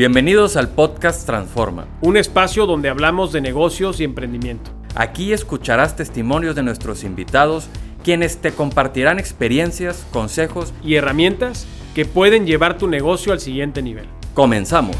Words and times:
Bienvenidos 0.00 0.56
al 0.56 0.70
podcast 0.70 1.26
Transforma. 1.26 1.86
Un 2.00 2.16
espacio 2.16 2.64
donde 2.64 2.88
hablamos 2.88 3.32
de 3.32 3.42
negocios 3.42 4.00
y 4.00 4.04
emprendimiento. 4.04 4.70
Aquí 4.94 5.34
escucharás 5.34 5.94
testimonios 5.94 6.56
de 6.56 6.62
nuestros 6.62 7.04
invitados, 7.04 7.68
quienes 8.02 8.38
te 8.38 8.52
compartirán 8.52 9.18
experiencias, 9.18 10.06
consejos 10.10 10.72
y 10.82 10.94
herramientas 10.94 11.66
que 11.94 12.06
pueden 12.06 12.46
llevar 12.46 12.78
tu 12.78 12.88
negocio 12.88 13.34
al 13.34 13.40
siguiente 13.40 13.82
nivel. 13.82 14.06
Comenzamos. 14.32 14.96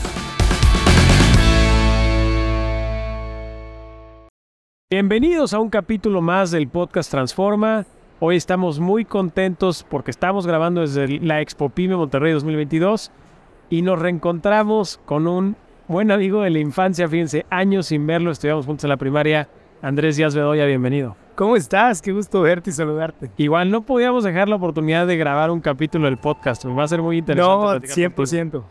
Bienvenidos 4.90 5.54
a 5.54 5.60
un 5.60 5.70
capítulo 5.70 6.20
más 6.20 6.50
del 6.50 6.68
podcast 6.68 7.10
Transforma. 7.10 7.86
Hoy 8.18 8.36
estamos 8.36 8.80
muy 8.80 9.06
contentos 9.06 9.82
porque 9.82 10.10
estamos 10.10 10.46
grabando 10.46 10.82
desde 10.82 11.20
la 11.20 11.40
Expo 11.40 11.70
Pyme 11.70 11.96
Monterrey 11.96 12.34
2022 12.34 13.10
y 13.70 13.82
nos 13.82 13.98
reencontramos 13.98 15.00
con 15.06 15.26
un 15.28 15.56
buen 15.88 16.10
amigo 16.10 16.42
de 16.42 16.50
la 16.50 16.58
infancia, 16.58 17.08
fíjense, 17.08 17.46
años 17.48 17.86
sin 17.86 18.06
verlo, 18.06 18.32
estudiamos 18.32 18.66
juntos 18.66 18.84
en 18.84 18.90
la 18.90 18.96
primaria. 18.96 19.48
Andrés 19.80 20.16
Díaz 20.16 20.34
Bedoya, 20.34 20.66
bienvenido. 20.66 21.16
¿Cómo 21.36 21.56
estás? 21.56 22.02
Qué 22.02 22.12
gusto 22.12 22.42
verte 22.42 22.68
y 22.68 22.72
saludarte. 22.72 23.30
Igual 23.38 23.70
no 23.70 23.82
podíamos 23.82 24.24
dejar 24.24 24.48
la 24.48 24.56
oportunidad 24.56 25.06
de 25.06 25.16
grabar 25.16 25.50
un 25.50 25.60
capítulo 25.60 26.04
del 26.06 26.18
podcast, 26.18 26.66
va 26.66 26.82
a 26.82 26.88
ser 26.88 27.00
muy 27.00 27.18
interesante. 27.18 27.88
No, 27.88 28.10
100%. 28.10 28.62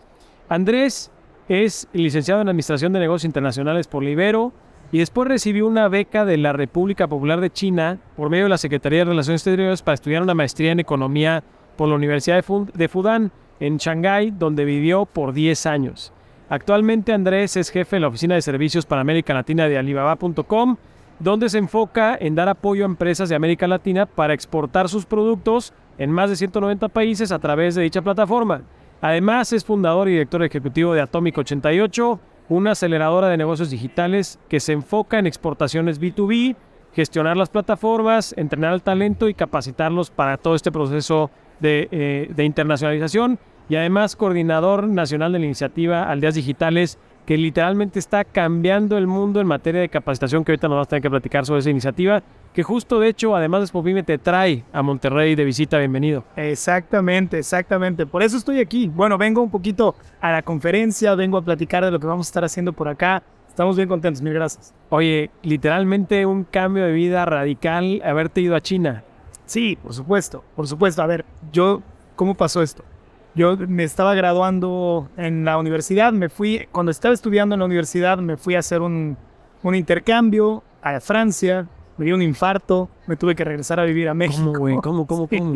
Andrés 0.50 1.10
es 1.48 1.88
licenciado 1.94 2.42
en 2.42 2.50
Administración 2.50 2.94
de 2.94 3.00
Negocios 3.00 3.26
Internacionales 3.26 3.88
por 3.88 4.04
Libero 4.04 4.52
y 4.92 5.00
después 5.00 5.28
recibió 5.28 5.66
una 5.66 5.88
beca 5.88 6.26
de 6.26 6.38
la 6.38 6.54
República 6.54 7.08
Popular 7.08 7.40
de 7.40 7.50
China 7.50 8.00
por 8.16 8.30
medio 8.30 8.44
de 8.46 8.50
la 8.50 8.58
Secretaría 8.58 9.00
de 9.00 9.06
Relaciones 9.06 9.42
Exteriores 9.42 9.82
para 9.82 9.96
estudiar 9.96 10.22
una 10.22 10.36
maestría 10.36 10.72
en 10.72 10.80
Economía 10.80 11.44
por 11.78 11.88
la 11.88 11.96
Universidad 11.96 12.44
de 12.74 12.88
Fudan 12.88 13.32
en 13.60 13.78
Shanghái, 13.78 14.32
donde 14.32 14.66
vivió 14.66 15.06
por 15.06 15.34
10 15.34 15.66
años. 15.66 16.14
Actualmente 16.50 17.14
Andrés 17.14 17.58
es 17.58 17.70
jefe 17.70 17.98
de 17.98 18.00
la 18.00 18.08
Oficina 18.08 18.36
de 18.36 18.42
Servicios 18.42 18.86
para 18.86 19.02
América 19.02 19.34
Latina 19.34 19.68
de 19.68 19.78
Alibaba.com, 19.78 20.78
donde 21.20 21.50
se 21.50 21.58
enfoca 21.58 22.18
en 22.20 22.34
dar 22.34 22.50
apoyo 22.50 22.84
a 22.84 22.88
empresas 22.88 23.30
de 23.30 23.36
América 23.36 23.68
Latina 23.68 24.06
para 24.06 24.34
exportar 24.34 24.90
sus 24.90 25.06
productos 25.06 25.74
en 25.98 26.12
más 26.12 26.30
de 26.30 26.38
190 26.38 26.88
países 26.90 27.32
a 27.32 27.40
través 27.40 27.76
de 27.76 27.84
dicha 27.84 28.02
plataforma. 28.02 28.62
Además 29.02 29.54
es 29.54 29.64
fundador 29.64 30.08
y 30.08 30.14
director 30.14 30.44
ejecutivo 30.44 30.94
de 30.94 31.02
Atomic 31.02 31.38
88, 31.38 32.20
una 32.50 32.72
aceleradora 32.72 33.28
de 33.28 33.38
negocios 33.38 33.70
digitales 33.70 34.40
que 34.50 34.60
se 34.60 34.74
enfoca 34.74 35.20
en 35.20 35.28
exportaciones 35.28 36.02
B2B, 36.02 36.56
gestionar 36.94 37.38
las 37.38 37.50
plataformas, 37.50 38.34
entrenar 38.38 38.74
al 38.74 38.82
talento 38.82 39.30
y 39.30 39.34
capacitarlos 39.34 40.10
para 40.10 40.38
todo 40.38 40.56
este 40.56 40.72
proceso 40.72 41.30
de, 41.60 41.88
eh, 41.92 42.32
de 42.36 42.44
internacionalización 42.44 43.40
y 43.70 43.76
además 43.76 44.16
coordinador 44.16 44.88
nacional 44.88 45.32
de 45.32 45.40
la 45.40 45.46
iniciativa 45.46 46.10
Aldeas 46.10 46.36
Digitales, 46.36 46.98
que 47.26 47.38
literalmente 47.38 48.00
está 48.00 48.24
cambiando 48.24 48.98
el 48.98 49.06
mundo 49.06 49.40
en 49.40 49.46
materia 49.46 49.82
de 49.82 49.90
capacitación, 49.90 50.44
que 50.44 50.52
ahorita 50.52 50.68
nos 50.68 50.76
vamos 50.78 50.88
a 50.88 50.90
tener 50.90 51.04
que 51.04 51.10
platicar 51.12 51.46
sobre 51.46 51.60
esa 51.60 51.70
iniciativa, 51.70 52.24
que 52.54 52.64
justo 52.64 53.00
de 53.00 53.10
hecho, 53.10 53.36
además 53.36 53.62
de 53.62 53.68
Spopime, 53.68 54.02
te 54.02 54.18
trae 54.18 54.64
a 54.74 54.82
Monterrey 54.82 55.36
de 55.36 55.46
visita, 55.46 55.78
bienvenido. 55.78 56.24
Exactamente, 56.36 57.38
exactamente. 57.38 58.08
Por 58.08 58.24
eso 58.24 58.38
estoy 58.38 58.60
aquí. 58.60 58.88
Bueno, 58.88 59.20
vengo 59.20 59.44
un 59.44 59.52
poquito 59.52 59.96
a 60.20 60.32
la 60.32 60.42
conferencia, 60.42 61.14
vengo 61.14 61.38
a 61.38 61.44
platicar 61.44 61.86
de 61.86 61.92
lo 61.92 62.00
que 62.00 62.08
vamos 62.08 62.26
a 62.26 62.30
estar 62.30 62.44
haciendo 62.44 62.74
por 62.74 62.88
acá. 62.88 63.22
Estamos 63.48 63.76
bien 63.76 63.88
contentos, 63.88 64.24
mil 64.24 64.34
gracias. 64.34 64.74
Oye, 64.90 65.30
literalmente 65.44 66.26
un 66.26 66.46
cambio 66.46 66.86
de 66.86 66.94
vida 66.94 67.26
radical 67.26 68.02
haberte 68.04 68.42
ido 68.42 68.56
a 68.56 68.62
China. 68.62 69.04
Sí, 69.50 69.80
por 69.82 69.96
supuesto, 69.96 70.44
por 70.56 70.68
supuesto. 70.68 71.02
A 71.02 71.08
ver, 71.08 71.26
yo, 71.52 71.82
¿cómo 72.16 72.36
pasó 72.36 72.62
esto? 72.62 72.84
Yo 73.34 73.58
me 73.58 73.84
estaba 73.84 74.14
graduando 74.14 75.10
en 75.18 75.44
la 75.44 75.58
universidad, 75.58 76.14
me 76.14 76.30
fui, 76.30 76.68
cuando 76.72 76.92
estaba 76.92 77.16
estudiando 77.16 77.56
en 77.56 77.60
la 77.60 77.66
universidad, 77.66 78.20
me 78.20 78.38
fui 78.38 78.54
a 78.54 78.60
hacer 78.60 78.82
un, 78.82 79.18
un 79.64 79.74
intercambio 79.74 80.62
a 80.84 81.00
Francia, 81.00 81.68
me 81.98 82.06
dio 82.06 82.14
un 82.14 82.22
infarto, 82.22 82.90
me 83.08 83.16
tuve 83.16 83.34
que 83.34 83.44
regresar 83.44 83.80
a 83.80 83.86
vivir 83.86 84.08
a 84.08 84.14
México. 84.14 84.54
¿Cómo, 84.54 84.60
güey? 84.60 84.76
¿Cómo, 84.78 85.08
cómo, 85.08 85.28
cómo? 85.36 85.54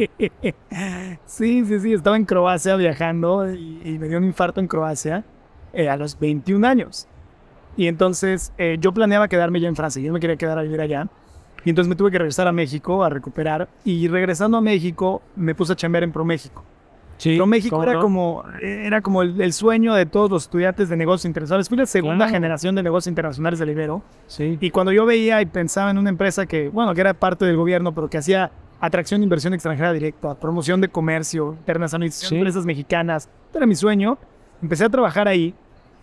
Sí, 1.28 1.64
sí, 1.64 1.80
sí, 1.80 1.94
estaba 1.94 2.18
en 2.18 2.26
Croacia 2.26 2.76
viajando 2.76 3.53
y, 3.53 4.00
me 4.00 4.08
dio 4.08 4.18
un 4.18 4.24
infarto 4.24 4.59
en 4.59 4.68
Croacia 4.68 5.24
eh, 5.72 5.88
a 5.88 5.98
los 5.98 6.18
21 6.18 6.66
años. 6.66 7.08
Y 7.78 7.86
entonces 7.86 8.53
eh, 8.58 8.78
yo 8.80 8.92
planeaba 8.92 9.28
quedarme 9.28 9.59
ya 9.59 9.68
en 9.68 9.76
Francia, 9.76 10.02
yo 10.02 10.12
me 10.12 10.20
quería 10.20 10.36
quedar 10.36 10.58
a 10.58 10.64
vivir 10.64 10.82
allá. 10.82 11.08
Y 11.66 11.69
entonces 11.69 11.90
me 11.90 11.96
tuve 11.96 12.12
que 12.12 12.18
regresar 12.18 12.47
a 12.47 12.51
México 12.51 13.03
a 13.03 13.09
recuperar. 13.09 13.69
Y 13.85 14.07
regresando 14.07 14.57
a 14.57 14.62
México, 14.62 15.22
me 15.35 15.56
puse 15.56 15.74
a 15.74 15.75
chambear 15.75 16.03
en 16.03 16.12
ProMéxico. 16.12 16.63
Sí, 17.18 17.38
ProMéxico 17.38 17.81
era, 17.84 18.00
como, 18.00 18.44
era 18.59 19.01
como 19.01 19.22
el, 19.22 19.53
sueño 19.53 19.94
de 19.94 20.06
todos 20.06 20.29
los 20.29 20.44
estudiantes 20.44 20.90
de 20.90 20.97
negocios 20.97 21.25
internacionales. 21.25 21.69
Fui 21.69 21.78
la 21.78 21.85
segunda 21.85 22.28
generación 22.28 22.75
de 22.75 22.84
negocios 22.84 23.12
internacionales 23.12 23.59
de 23.59 23.66
Libero. 23.66 24.02
Sí. 24.28 24.57
Y 24.59 24.72
cuando 24.72 24.91
yo 24.91 25.06
veía 25.06 25.41
y 25.41 25.46
pensaba 25.46 25.91
en 25.91 25.97
una 25.97 26.09
empresa 26.09 26.46
que, 26.46 26.69
bueno, 26.69 26.94
que 26.94 27.02
era 27.02 27.13
parte 27.13 27.46
del 27.46 27.56
gobierno, 27.56 27.94
pero 27.94 28.09
que 28.09 28.18
hacía 28.18 28.52
atracción 28.81 29.22
de 29.22 29.23
inversión 29.23 29.53
extranjera 29.53 29.94
directa, 29.94 30.35
promoción 30.35 30.81
de 30.81 30.90
comercio, 30.90 31.56
internacionalización 31.59 32.31
de 32.31 32.38
empresas 32.40 32.66
mexicanas, 32.66 33.29
era 33.53 33.66
mi 33.66 33.75
sueño. 33.75 34.18
Empecé 34.62 34.84
a 34.84 34.90
trabajar 34.90 35.28
ahí 35.29 35.53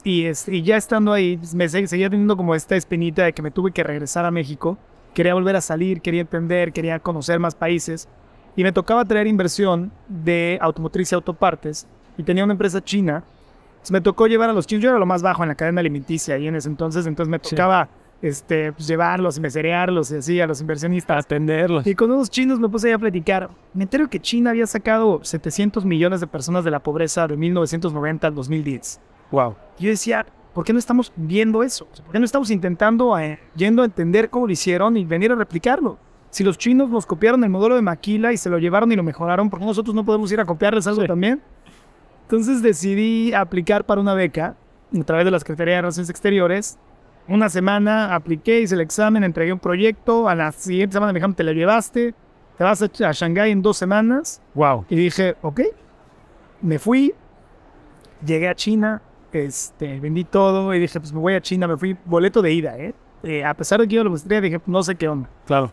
y, 0.05 0.27
y 0.47 0.63
ya 0.63 0.79
estando 0.79 1.13
ahí, 1.13 1.37
pues, 1.37 1.55
me 1.55 1.69
seguía 1.69 2.09
teniendo 2.09 2.37
como 2.37 2.55
esta 2.55 2.77
espinita 2.77 3.25
de 3.25 3.35
que 3.35 3.43
me 3.43 3.51
tuve 3.51 3.73
que 3.73 3.83
regresar 3.83 4.25
a 4.25 4.31
México 4.31 4.79
quería 5.15 5.35
volver 5.35 5.57
a 5.57 5.61
salir, 5.61 6.01
quería 6.01 6.23
emprender, 6.23 6.73
quería 6.73 6.99
conocer 6.99 7.39
más 7.39 7.55
países. 7.55 8.09
Y 8.57 8.63
me 8.63 8.73
tocaba 8.73 9.05
traer 9.05 9.27
inversión 9.27 9.93
de 10.09 10.59
automotriz 10.61 11.13
y 11.13 11.15
autopartes. 11.15 11.87
Y 12.17 12.23
tenía 12.23 12.45
una 12.45 12.53
empresa 12.53 12.83
china. 12.83 13.25
Entonces 13.73 13.93
me 13.93 14.01
tocó 14.01 14.27
llevar 14.27 14.51
a 14.51 14.53
los 14.53 14.67
chinos. 14.67 14.83
Yo 14.83 14.91
era 14.91 14.99
lo 14.99 15.07
más 15.07 15.23
bajo 15.23 15.43
en 15.43 15.49
la 15.49 15.55
cadena 15.55 15.81
alimenticia 15.81 16.35
ahí 16.35 16.47
en 16.47 16.57
ese 16.57 16.69
entonces. 16.69 17.07
Entonces 17.07 17.31
me 17.31 17.39
tocaba 17.39 17.89
este, 18.23 18.73
pues, 18.73 18.87
llevarlos 18.87 19.39
y 19.39 19.41
meserearlos 19.41 20.11
y 20.11 20.17
así 20.17 20.41
a 20.41 20.47
los 20.47 20.61
inversionistas. 20.61 21.25
Atenderlos. 21.25 21.87
Y 21.87 21.95
con 21.95 22.11
unos 22.11 22.29
chinos 22.29 22.59
me 22.59 22.69
puse 22.69 22.93
a 22.93 22.99
platicar. 22.99 23.49
Me 23.73 23.85
entero 23.85 24.09
que 24.11 24.21
China 24.21 24.51
había 24.51 24.67
sacado 24.67 25.21
700 25.23 25.85
millones 25.85 26.21
de 26.21 26.27
personas 26.27 26.65
de 26.65 26.71
la 26.71 26.81
pobreza 26.81 27.27
de 27.27 27.37
1990 27.37 28.27
al 28.27 28.35
2010. 28.35 29.01
Wow. 29.31 29.55
Y 29.79 29.85
yo 29.85 29.91
decía, 29.91 30.27
¿por 30.55 30.65
qué 30.65 30.73
no 30.73 30.79
estamos 30.79 31.13
viendo 31.17 31.63
eso? 31.63 31.87
¿Por 31.87 32.13
qué 32.13 32.19
no 32.19 32.25
estamos 32.25 32.51
intentando, 32.51 33.19
eh, 33.19 33.39
yendo 33.55 33.83
a 33.83 33.85
entender 33.85 34.31
cómo 34.31 34.47
lo 34.47 34.53
hicieron 34.53 34.97
y 34.97 35.05
venir 35.05 35.33
a 35.33 35.35
replicarlo? 35.35 35.99
Si 36.31 36.45
los 36.45 36.59
chinos 36.59 36.89
nos 36.91 37.07
copiaron 37.07 37.43
el 37.43 37.51
modelo 37.51 37.75
de 37.75 37.83
Maquila 37.83 38.33
y 38.33 38.37
se 38.37 38.51
lo 38.51 38.59
llevaron 38.59 38.93
y 38.93 38.97
lo 38.97 39.03
mejoraron, 39.03 39.51
¿por 39.51 39.59
qué 39.59 39.67
nosotros 39.67 39.95
no 39.95 40.05
podemos 40.05 40.31
ir 40.31 40.41
a 40.41 40.45
copiarles 40.45 40.87
algo 40.87 41.05
también? 41.05 41.43
Entonces 42.23 42.63
decidí 42.63 43.33
aplicar 43.33 43.85
para 43.85 44.01
una 44.01 44.15
beca 44.15 44.55
a 44.99 45.05
través 45.05 45.25
de 45.25 45.33
la 45.33 45.41
Secretaría 45.41 45.75
de 45.75 45.81
Relaciones 45.83 46.11
Exteriores. 46.11 46.79
Una 47.27 47.49
semana 47.49 48.15
apliqué, 48.15 48.61
hice 48.61 48.77
el 48.77 48.81
examen, 48.81 49.25
entregué 49.25 49.53
un 49.53 49.59
proyecto. 49.59 50.29
A 50.29 50.37
la 50.37 50.53
siguiente 50.53 50.95
semana 50.95 51.13
me 51.13 51.19
dijeron, 51.19 51.35
te 51.35 51.43
lo 51.43 51.53
llevaste, 51.53 52.15
te 52.57 52.65
vas 52.65 52.83
a, 52.83 53.09
a 53.09 53.13
Shanghái 53.13 53.51
en 53.51 53.63
dos 53.63 53.77
semanas. 53.77 54.41
Wow. 54.55 54.85
Y 54.89 54.97
dije, 54.97 55.37
ok. 55.43 55.61
Me 56.63 56.79
fui, 56.79 57.15
llegué 58.25 58.49
a 58.49 58.55
China, 58.55 59.03
este, 59.33 60.01
vendí 60.01 60.25
todo 60.25 60.75
y 60.75 60.79
dije, 60.79 60.99
pues 61.01 61.13
me 61.13 61.21
voy 61.21 61.35
a 61.35 61.41
China, 61.41 61.67
me 61.69 61.77
fui 61.77 61.97
boleto 62.05 62.43
de 62.43 62.53
ida, 62.53 62.79
¿eh? 62.79 62.95
eh 63.23 63.45
a 63.45 63.55
pesar 63.55 63.81
de 63.81 63.89
que 63.89 63.97
yo 63.97 64.05
lo 64.05 64.11
maestría, 64.11 64.41
dije, 64.41 64.61
no 64.67 64.83
sé 64.83 64.95
qué 64.95 65.09
onda. 65.09 65.29
Claro. 65.47 65.73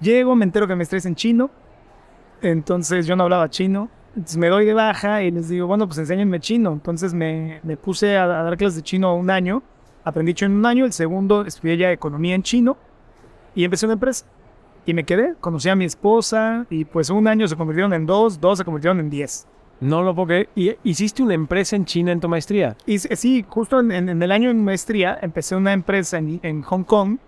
Llego, 0.00 0.34
me 0.34 0.44
entero 0.44 0.66
que 0.66 0.74
me 0.74 0.82
estrés 0.82 1.06
en 1.06 1.14
chino, 1.14 1.50
entonces 2.42 3.06
yo 3.06 3.16
no 3.16 3.24
hablaba 3.24 3.50
chino, 3.50 3.90
entonces 4.16 4.38
me 4.38 4.48
doy 4.48 4.64
de 4.64 4.74
baja 4.74 5.22
y 5.22 5.30
les 5.30 5.48
digo, 5.48 5.66
bueno, 5.66 5.86
pues 5.86 5.98
enséñenme 5.98 6.40
chino. 6.40 6.72
Entonces 6.72 7.14
me, 7.14 7.60
me 7.62 7.76
puse 7.76 8.16
a, 8.16 8.26
dar 8.26 8.56
clases 8.56 8.76
de 8.76 8.82
chino 8.82 9.14
un 9.14 9.30
año, 9.30 9.62
aprendí 10.04 10.34
chino 10.34 10.50
en 10.52 10.58
un 10.58 10.66
año, 10.66 10.84
el 10.84 10.92
segundo 10.92 11.44
estudié 11.44 11.76
ya 11.76 11.92
economía 11.92 12.34
en 12.34 12.42
chino 12.42 12.76
y 13.54 13.64
empecé 13.64 13.86
una 13.86 13.94
empresa. 13.94 14.26
Y 14.86 14.94
me 14.94 15.04
quedé, 15.04 15.34
conocí 15.40 15.68
a 15.68 15.76
mi 15.76 15.84
esposa 15.84 16.66
y 16.70 16.84
pues 16.84 17.10
un 17.10 17.28
año 17.28 17.46
se 17.46 17.54
convirtieron 17.54 17.92
en 17.92 18.06
dos, 18.06 18.40
dos 18.40 18.58
se 18.58 18.64
convirtieron 18.64 18.98
en 18.98 19.10
diez. 19.10 19.46
No 19.80 20.02
lo 20.02 20.14
puedo 20.14 20.28
creer. 20.28 20.48
¿Y 20.54 20.76
hiciste 20.84 21.22
una 21.22 21.34
empresa 21.34 21.74
en 21.74 21.84
China 21.84 22.12
en 22.12 22.20
tu 22.20 22.28
maestría? 22.28 22.76
Y, 22.86 22.98
sí, 22.98 23.44
justo 23.48 23.80
en, 23.80 24.22
el 24.22 24.32
año 24.32 24.48
de 24.48 24.54
maestría 24.54 25.18
empecé 25.20 25.56
una 25.56 25.72
empresa 25.72 26.18
en, 26.18 26.62
Hong 26.62 26.84
Kong 26.84 27.18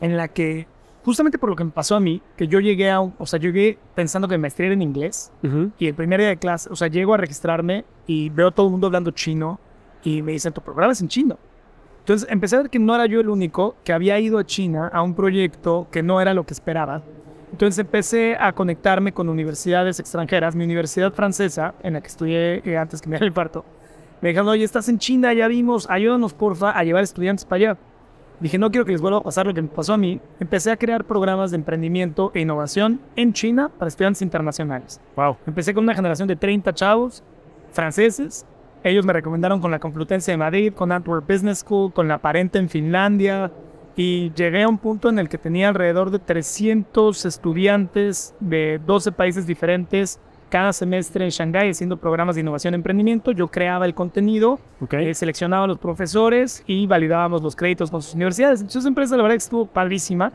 en 0.00 0.16
la 0.16 0.28
que, 0.28 0.66
justamente 1.04 1.38
por 1.38 1.48
lo 1.48 1.56
que 1.56 1.64
me 1.64 1.70
pasó 1.70 1.96
a 1.96 2.00
mí, 2.00 2.22
que 2.36 2.46
yo 2.46 2.60
llegué 2.60 2.90
a, 2.90 3.00
o 3.00 3.26
sea, 3.26 3.38
llegué 3.38 3.78
pensando 3.94 4.28
que 4.28 4.36
mi 4.36 4.42
maestría 4.42 4.66
era 4.66 4.74
en 4.74 4.82
inglés 4.82 5.32
y 5.78 5.86
el 5.86 5.94
primer 5.94 6.20
día 6.20 6.28
de 6.28 6.36
clase, 6.36 6.68
o 6.70 6.76
sea, 6.76 6.88
llego 6.88 7.14
a 7.14 7.16
registrarme 7.16 7.84
y 8.06 8.28
veo 8.28 8.48
a 8.48 8.50
todo 8.50 8.66
el 8.66 8.72
mundo 8.72 8.86
hablando 8.86 9.10
chino 9.10 9.58
y 10.02 10.22
me 10.22 10.32
dicen, 10.32 10.52
tu 10.52 10.60
programa 10.60 10.92
es 10.92 11.00
en 11.00 11.08
chino. 11.08 11.38
Entonces 12.00 12.28
empecé 12.30 12.56
a 12.56 12.60
ver 12.60 12.70
que 12.70 12.78
no 12.78 12.94
era 12.94 13.06
yo 13.06 13.20
el 13.20 13.28
único 13.28 13.76
que 13.84 13.92
había 13.92 14.18
ido 14.18 14.38
a 14.38 14.44
China 14.44 14.90
a 14.92 15.02
un 15.02 15.14
proyecto 15.14 15.86
que 15.90 16.02
no 16.02 16.20
era 16.20 16.34
lo 16.34 16.44
que 16.44 16.54
esperaba 16.54 17.02
entonces 17.52 17.78
empecé 17.78 18.36
a 18.38 18.52
conectarme 18.52 19.12
con 19.12 19.28
universidades 19.28 20.00
extranjeras. 20.00 20.54
Mi 20.54 20.64
universidad 20.64 21.12
francesa, 21.12 21.74
en 21.82 21.94
la 21.94 22.00
que 22.00 22.08
estudié 22.08 22.62
eh, 22.64 22.76
antes 22.76 23.00
que 23.00 23.08
me 23.08 23.16
diera 23.16 23.26
el 23.26 23.32
parto, 23.32 23.64
me 24.20 24.28
dijeron, 24.28 24.48
oye, 24.48 24.64
estás 24.64 24.88
en 24.88 24.98
China, 24.98 25.32
ya 25.32 25.48
vimos, 25.48 25.88
ayúdanos 25.88 26.34
porfa 26.34 26.70
a 26.70 26.84
llevar 26.84 27.02
estudiantes 27.02 27.44
para 27.44 27.56
allá. 27.56 27.78
Dije, 28.38 28.56
no 28.58 28.70
quiero 28.70 28.86
que 28.86 28.92
les 28.92 29.02
vuelva 29.02 29.18
a 29.18 29.22
pasar 29.22 29.46
lo 29.46 29.52
que 29.52 29.60
me 29.60 29.68
pasó 29.68 29.94
a 29.94 29.96
mí. 29.98 30.20
Empecé 30.40 30.70
a 30.70 30.76
crear 30.76 31.04
programas 31.04 31.50
de 31.50 31.58
emprendimiento 31.58 32.32
e 32.34 32.40
innovación 32.40 33.00
en 33.16 33.34
China 33.34 33.70
para 33.78 33.88
estudiantes 33.88 34.22
internacionales. 34.22 35.00
Wow. 35.16 35.36
Empecé 35.46 35.74
con 35.74 35.84
una 35.84 35.94
generación 35.94 36.26
de 36.26 36.36
30 36.36 36.72
chavos 36.72 37.22
franceses 37.72 38.46
Ellos 38.82 39.04
me 39.04 39.12
recomendaron 39.12 39.60
con 39.60 39.70
la 39.70 39.78
Complutense 39.78 40.30
de 40.30 40.38
Madrid, 40.38 40.72
con 40.72 40.90
Antwerp 40.90 41.28
Business 41.28 41.58
School, 41.58 41.92
con 41.92 42.08
la 42.08 42.18
Parente 42.18 42.58
en 42.58 42.70
Finlandia. 42.70 43.52
Y 43.96 44.32
llegué 44.34 44.62
a 44.62 44.68
un 44.68 44.78
punto 44.78 45.08
en 45.08 45.18
el 45.18 45.28
que 45.28 45.38
tenía 45.38 45.68
alrededor 45.68 46.10
de 46.10 46.18
300 46.18 47.24
estudiantes 47.24 48.34
de 48.40 48.80
12 48.84 49.12
países 49.12 49.46
diferentes 49.46 50.20
cada 50.50 50.72
semestre 50.72 51.24
en 51.24 51.30
Shanghái 51.30 51.70
haciendo 51.70 51.96
programas 51.96 52.34
de 52.34 52.42
innovación 52.42 52.74
y 52.74 52.76
emprendimiento. 52.76 53.32
Yo 53.32 53.48
creaba 53.48 53.86
el 53.86 53.94
contenido, 53.94 54.58
eh, 54.90 55.14
seleccionaba 55.14 55.64
a 55.64 55.68
los 55.68 55.78
profesores 55.78 56.62
y 56.66 56.86
validábamos 56.86 57.40
los 57.40 57.56
créditos 57.56 57.90
con 57.90 58.02
sus 58.02 58.14
universidades. 58.14 58.60
Entonces, 58.60 58.80
esa 58.80 58.88
empresa, 58.88 59.16
la 59.16 59.22
verdad, 59.22 59.36
estuvo 59.36 59.64
padrísima. 59.66 60.32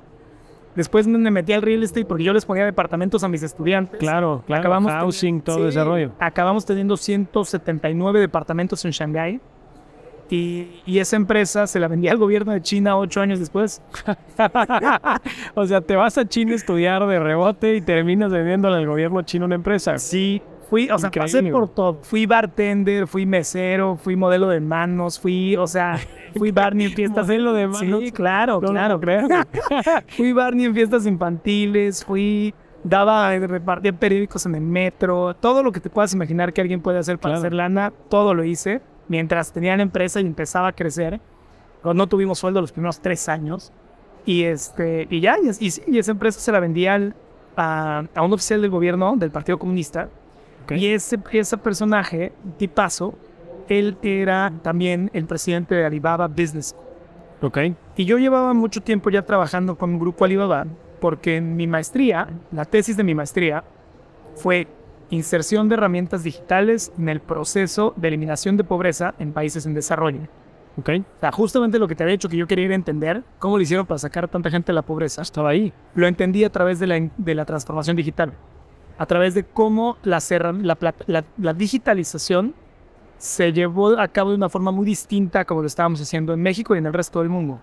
Después 0.75 1.07
me 1.07 1.31
metí 1.31 1.53
al 1.53 1.61
real 1.61 1.83
estate 1.83 2.05
porque 2.05 2.23
yo 2.23 2.33
les 2.33 2.45
ponía 2.45 2.65
departamentos 2.65 3.23
a 3.23 3.29
mis 3.29 3.43
estudiantes. 3.43 3.97
Claro, 3.97 4.43
claro. 4.45 4.61
Acabamos 4.61 4.91
housing, 4.91 5.41
todo 5.41 5.69
ese 5.69 5.81
rollo. 5.83 6.11
Acabamos 6.19 6.65
teniendo 6.65 6.97
179 6.97 8.19
departamentos 8.19 8.83
en 8.83 8.91
Shanghái. 8.91 9.39
Y, 10.29 10.81
y, 10.87 10.99
esa 10.99 11.17
empresa 11.17 11.67
se 11.67 11.79
la 11.79 11.87
vendía 11.87 12.11
al 12.11 12.17
gobierno 12.17 12.51
de 12.51 12.61
China 12.61 12.97
ocho 12.97 13.21
años 13.21 13.39
después. 13.39 13.81
o 15.55 15.65
sea, 15.67 15.81
te 15.81 15.95
vas 15.95 16.17
a 16.17 16.27
China 16.27 16.53
a 16.53 16.55
estudiar 16.55 17.05
de 17.05 17.19
rebote 17.19 17.75
y 17.75 17.81
terminas 17.81 18.31
vendiéndole 18.31 18.77
al 18.77 18.87
gobierno 18.87 19.21
chino 19.21 19.45
una 19.45 19.55
empresa. 19.55 19.99
Sí, 19.99 20.41
fui, 20.67 20.89
o 20.89 20.97
sea, 20.97 21.11
pasé 21.11 21.43
por 21.43 21.69
todo. 21.69 21.99
Fui 22.01 22.25
bartender, 22.25 23.05
fui 23.05 23.27
mesero, 23.27 23.97
fui 23.97 24.15
modelo 24.15 24.49
de 24.49 24.59
manos, 24.59 25.19
fui, 25.19 25.55
o 25.57 25.67
sea, 25.67 25.99
fui 26.35 26.51
Barney 26.51 26.87
en 26.87 26.91
fiestas. 26.95 27.27
¿Modelo 27.27 27.53
de 27.53 27.67
manos? 27.67 28.01
Sí, 28.03 28.11
claro, 28.11 28.59
claro. 28.59 28.99
creo. 28.99 29.27
fui 30.07 30.33
Barney 30.33 30.65
en 30.65 30.73
fiestas 30.73 31.05
infantiles, 31.05 32.03
fui 32.03 32.51
daba, 32.83 33.37
repartía 33.37 33.93
periódicos 33.93 34.45
en 34.47 34.55
el 34.55 34.61
metro, 34.61 35.35
todo 35.35 35.61
lo 35.61 35.71
que 35.71 35.79
te 35.79 35.89
puedas 35.89 36.13
imaginar 36.13 36.51
que 36.51 36.61
alguien 36.61 36.81
puede 36.81 36.97
hacer 36.97 37.19
para 37.19 37.35
hacer 37.35 37.53
lana, 37.53 37.93
todo 38.09 38.33
lo 38.33 38.43
hice 38.43 38.81
mientras 39.07 39.51
tenía 39.51 39.75
la 39.77 39.83
empresa 39.83 40.19
y 40.21 40.25
empezaba 40.25 40.69
a 40.69 40.73
crecer. 40.73 41.19
No 41.83 42.07
tuvimos 42.07 42.39
sueldo 42.39 42.61
los 42.61 42.71
primeros 42.71 42.99
tres 42.99 43.29
años. 43.29 43.71
Y, 44.25 44.43
este, 44.43 45.07
y 45.09 45.19
ya, 45.19 45.37
y, 45.37 45.69
y, 45.87 45.99
esa 45.99 46.11
empresa 46.11 46.39
se 46.39 46.51
la 46.51 46.59
vendía 46.59 47.13
a, 47.55 48.03
a, 48.15 48.21
un 48.23 48.33
oficial 48.33 48.61
del 48.61 48.71
gobierno 48.71 49.15
del 49.15 49.29
Partido 49.29 49.59
Comunista. 49.59 50.09
Y 50.69 50.87
ese, 50.87 51.19
ese 51.31 51.57
personaje, 51.57 52.33
tipazo, 52.57 53.13
él 53.69 53.97
era 54.01 54.51
también 54.63 55.11
el 55.13 55.25
presidente 55.25 55.75
de 55.75 55.85
Alibaba 55.85 56.27
Business. 56.27 56.75
Okay. 57.41 57.75
Y 57.95 58.05
yo 58.05 58.17
llevaba 58.17 58.53
mucho 58.53 58.81
tiempo 58.81 59.11
ya 59.11 59.21
trabajando 59.21 59.77
con 59.77 59.91
un 59.91 59.99
grupo 59.99 60.25
Alibaba, 60.25 60.65
porque 60.99 61.37
en 61.37 61.55
mi 61.55 61.67
maestría, 61.67 62.27
la 62.51 62.65
tesis 62.65 62.97
de 62.97 63.03
mi 63.03 63.13
maestría, 63.13 63.63
fue 64.35 64.67
inserción 65.09 65.69
de 65.69 65.75
herramientas 65.75 66.23
digitales 66.23 66.91
en 66.97 67.09
el 67.09 67.19
proceso 67.19 67.93
de 67.95 68.07
eliminación 68.07 68.57
de 68.57 68.63
pobreza 68.63 69.13
en 69.19 69.33
países 69.33 69.65
en 69.65 69.73
desarrollo. 69.73 70.21
Okay. 70.77 70.99
O 70.99 71.19
sea, 71.21 71.31
justamente 71.31 71.79
lo 71.79 71.87
que 71.87 71.95
te 71.95 72.03
había 72.03 72.13
dicho 72.13 72.27
que 72.27 72.35
yo 72.35 72.47
quería 72.47 72.65
ir 72.65 72.71
a 72.71 72.75
entender, 72.75 73.23
cómo 73.39 73.57
lo 73.57 73.63
hicieron 73.63 73.85
para 73.85 73.97
sacar 73.97 74.25
a 74.25 74.27
tanta 74.27 74.49
gente 74.49 74.67
de 74.67 74.73
la 74.73 74.81
pobreza. 74.81 75.21
Estaba 75.21 75.49
ahí. 75.49 75.71
Lo 75.93 76.05
entendí 76.05 76.43
a 76.43 76.49
través 76.49 76.79
de 76.79 76.87
la, 76.87 77.09
de 77.17 77.35
la 77.35 77.45
transformación 77.45 77.95
digital. 77.95 78.33
A 78.97 79.05
través 79.05 79.33
de 79.33 79.45
cómo 79.45 79.97
la, 80.03 80.19
la, 81.07 81.23
la, 81.37 81.53
digitalización 81.53 82.53
se 83.17 83.53
llevó 83.53 83.97
a 83.97 84.07
cabo 84.09 84.31
de 84.31 84.35
una 84.35 84.49
forma 84.49 84.71
muy 84.71 84.85
distinta 84.85 85.45
como 85.45 85.61
lo 85.61 85.67
estábamos 85.67 86.01
haciendo 86.01 86.33
en 86.33 86.41
México 86.41 86.75
y 86.75 86.79
en 86.79 86.85
el 86.85 86.93
resto 86.93 87.19
del 87.19 87.29
mundo. 87.29 87.59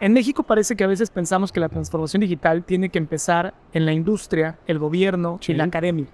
En 0.00 0.12
México 0.12 0.42
parece 0.42 0.74
que 0.74 0.82
a 0.82 0.88
veces 0.88 1.10
pensamos 1.10 1.52
que 1.52 1.60
la 1.60 1.68
transformación 1.68 2.20
digital 2.20 2.64
tiene 2.64 2.88
que 2.88 2.98
empezar 2.98 3.54
en 3.72 3.86
la 3.86 3.92
industria, 3.92 4.58
el 4.66 4.80
gobierno 4.80 5.38
y 5.46 5.54
la 5.54 5.64
academia 5.64 6.06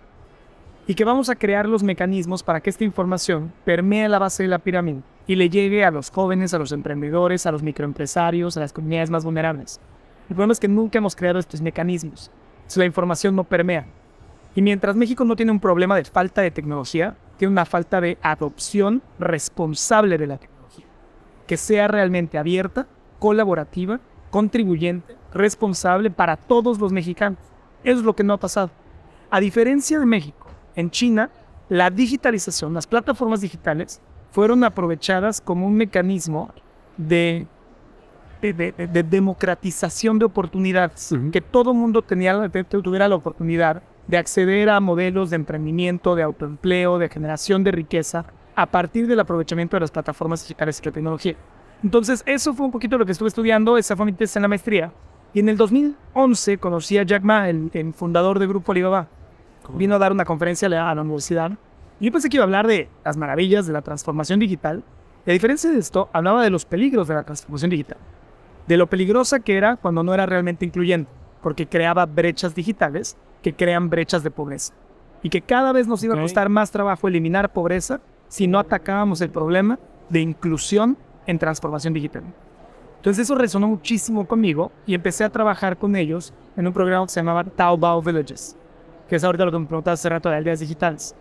y 0.87 0.95
que 0.95 1.05
vamos 1.05 1.29
a 1.29 1.37
crear 1.37 1.69
los 1.69 1.83
mecanismos 1.83 2.43
para 2.43 2.61
que 2.61 2.71
esta 2.71 2.85
información 2.85 3.53
permee 3.65 4.09
la 4.09 4.19
base 4.19 4.43
de 4.43 4.49
la 4.49 4.59
pirámide 4.59 5.03
y 5.27 5.37
le 5.37 5.49
llegue 5.49 5.85
a 5.85 5.91
los 5.91 6.11
jóvenes, 6.11 6.55
a 6.55 6.59
los 6.59 6.73
emprendedores, 6.73 7.47
a 7.47 7.53
los 7.53 7.63
microempresarios, 7.63 8.57
a 8.57 8.61
las 8.61 8.73
comunidades 8.73 9.11
más 9.11 9.25
vulnerables. 9.25 9.81
El 10.29 10.35
problema 10.37 10.53
es 10.53 10.61
que 10.61 10.69
nunca 10.69 10.99
hemos 10.99 11.15
creado 11.17 11.39
estos 11.39 11.61
mecanismos. 11.61 12.31
Si 12.67 12.79
la 12.79 12.87
información 12.87 13.35
no 13.37 13.45
permea. 13.45 13.87
Y 14.55 14.63
mientras 14.63 14.97
México 14.97 15.25
no 15.25 15.37
tiene 15.37 15.53
un 15.53 15.61
problema 15.61 15.97
de 15.97 16.05
falta 16.05 16.43
de 16.43 16.51
tecnología, 16.51 17.17
tiene 17.37 17.53
una 17.53 17.65
falta 17.65 18.01
de 18.01 18.19
adopción 18.23 19.03
responsable 19.19 20.19
de 20.19 20.27
la 20.27 20.39
tecnología. 20.39 20.87
Que 21.47 21.57
sea 21.57 21.89
realmente 21.89 22.39
abierta, 22.39 22.87
colaborativa, 23.19 24.01
contribuyente, 24.31 25.17
responsable 25.33 26.11
para 26.11 26.37
todos 26.37 26.79
los 26.79 26.93
mexicanos. 26.93 27.39
Eso 27.85 27.99
es 27.99 28.05
lo 28.05 28.15
que 28.15 28.25
no 28.25 28.35
ha 28.35 28.41
pasado. 28.41 28.71
A 29.31 29.41
diferencia 29.41 29.99
de 29.99 30.07
México, 30.07 30.40
en 30.77 30.91
China, 30.91 31.31
la 31.69 31.91
digitalización, 31.91 32.75
las 32.75 32.87
plataformas 32.87 33.41
digitales, 33.41 34.01
fueron 34.31 34.65
aprovechadas 34.65 35.41
como 35.41 35.67
un 35.67 35.75
mecanismo 35.75 36.51
de, 36.97 37.47
de, 38.41 39.05
democratización 39.09 40.19
de 40.19 40.25
oportunidades, 40.25 41.15
que 41.33 41.41
todo 41.41 41.75
mundo 41.75 42.03
tenía, 42.03 42.49
tuviera 42.83 43.09
la 43.09 43.17
oportunidad 43.17 43.83
de 44.07 44.17
acceder 44.17 44.69
a 44.69 44.81
modelos 44.81 45.31
de 45.31 45.37
emprendimiento, 45.37 46.15
de 46.15 46.23
autoempleo, 46.23 46.99
de 46.99 47.09
generación 47.09 47.63
de 47.65 47.71
riqueza, 47.71 48.25
a 48.57 48.67
partir 48.67 49.07
del 49.07 49.21
aprovechamiento 49.21 49.77
de 49.77 49.81
las 49.81 49.91
plataformas 49.91 50.43
digitales 50.43 50.81
y 50.81 50.87
la 50.87 50.93
tecnología. 50.93 51.37
Entonces, 51.83 52.23
eso 52.27 52.53
fue 52.53 52.67
un 52.67 52.73
poquito 52.73 52.99
lo 52.99 53.07
que 53.07 53.13
estuve 53.13 53.29
estudiando, 53.29 53.79
esa 53.79 53.97
fue 53.97 54.07
mi 54.07 54.13
tesis 54.13 54.37
en 54.37 54.43
la 54.43 54.49
maestría. 54.49 54.93
Y 55.33 55.41
en 55.41 55.49
el 55.49 55.57
2011 55.57 56.59
conocí 56.59 56.99
a 56.99 57.05
Jack 57.05 57.23
Ma, 57.23 57.49
el, 57.49 57.71
el 57.73 57.95
fundador 57.95 58.39
del 58.39 58.49
Grupo 58.49 58.73
Alibaba 58.73 59.09
vino 59.75 59.95
a 59.95 59.99
dar 59.99 60.13
una 60.13 60.25
conferencia 60.25 60.69
a 60.69 60.95
la 60.95 61.03
universidad. 61.03 61.53
Y 61.99 62.07
yo 62.07 62.13
pensé 62.13 62.29
que 62.29 62.37
iba 62.37 62.45
a 62.45 62.47
hablar 62.47 62.67
de 62.67 62.89
las 63.05 63.17
maravillas 63.17 63.67
de 63.67 63.73
la 63.73 63.83
transformación 63.83 64.41
digital. 64.41 64.83
Y 65.27 65.31
a 65.31 65.33
diferencia 65.33 65.71
de 65.71 65.79
esto, 65.79 66.09
hablaba 66.13 66.43
de 66.43 66.51
los 66.51 66.65
peligros 66.65 67.09
de 67.09 67.15
la 67.15 67.23
transformación 67.23 67.71
digital. 67.71 67.99
De 68.67 68.77
lo 68.77 68.89
peligrosa 68.89 69.41
que 69.41 69.57
era 69.57 69.77
cuando 69.77 70.03
no 70.03 70.15
era 70.15 70.27
realmente 70.27 70.65
incluyente, 70.65 71.11
porque 71.43 71.67
creaba 71.67 72.07
brechas 72.07 72.55
digitales 72.55 73.17
que 73.43 73.55
crean 73.55 73.91
brechas 73.91 74.23
de 74.23 74.31
pobreza. 74.31 74.73
Y 75.23 75.29
que 75.29 75.43
cada 75.43 75.73
vez 75.73 75.87
nos 75.87 76.03
iba 76.03 76.15
a 76.15 76.21
costar 76.21 76.49
más 76.49 76.71
trabajo 76.71 77.09
eliminar 77.09 77.53
pobreza 77.53 78.01
si 78.29 78.47
no 78.47 78.59
atacábamos 78.59 79.21
el 79.21 79.31
problema 79.31 79.79
de 80.09 80.21
inclusión 80.21 80.97
en 81.27 81.39
transformación 81.39 81.93
digital. 81.93 82.23
Entonces 82.97 83.25
eso 83.25 83.35
resonó 83.35 83.69
muchísimo 83.69 84.27
conmigo 84.27 84.73
y 84.87 84.95
empecé 84.95 85.25
a 85.25 85.31
trabajar 85.31 85.77
con 85.77 85.97
ellos 85.97 86.33
en 86.57 86.67
un 86.67 86.73
programa 86.73 87.07
que 87.07 87.13
se 87.13 87.21
llamaba 87.21 87.45
Taobao 87.45 88.03
Villages 88.03 88.57
que 89.11 89.17
es 89.17 89.25
ahorita 89.25 89.45
lo 89.45 89.51
que 89.51 89.59
me 89.59 89.67
preguntaste 89.67 90.07
hace 90.07 90.09
rato 90.09 90.31
de 90.31 90.37
aldeas 90.37 90.61
digitales. 90.61 91.17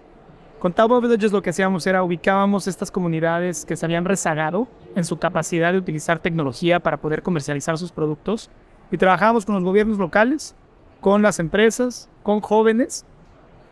Con 0.60 0.72
Taobao 0.72 1.02
Villages 1.02 1.32
lo 1.32 1.42
que 1.42 1.50
hacíamos 1.50 1.88
era 1.88 2.04
ubicábamos 2.04 2.68
estas 2.68 2.92
comunidades 2.92 3.66
que 3.66 3.76
se 3.76 3.84
habían 3.84 4.06
rezagado 4.06 4.68
en 4.96 5.04
su 5.04 5.18
capacidad 5.18 5.72
de 5.72 5.80
utilizar 5.80 6.20
tecnología 6.20 6.80
para 6.80 6.98
poder 6.98 7.24
comercializar 7.24 7.80
sus 7.80 7.92
productos 7.92 8.52
y 8.92 8.98
trabajábamos 8.98 9.44
con 9.44 9.56
los 9.56 9.64
gobiernos 9.64 9.98
locales, 9.98 10.56
con 11.02 11.24
las 11.24 11.40
empresas, 11.40 12.10
con 12.22 12.42
jóvenes 12.42 13.08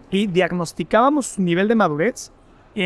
y 0.09 0.25
diagnosticábamos 0.25 1.27
su 1.27 1.43
nivel 1.43 1.67
de 1.67 1.75
madurez 1.75 2.31
y 2.73 2.81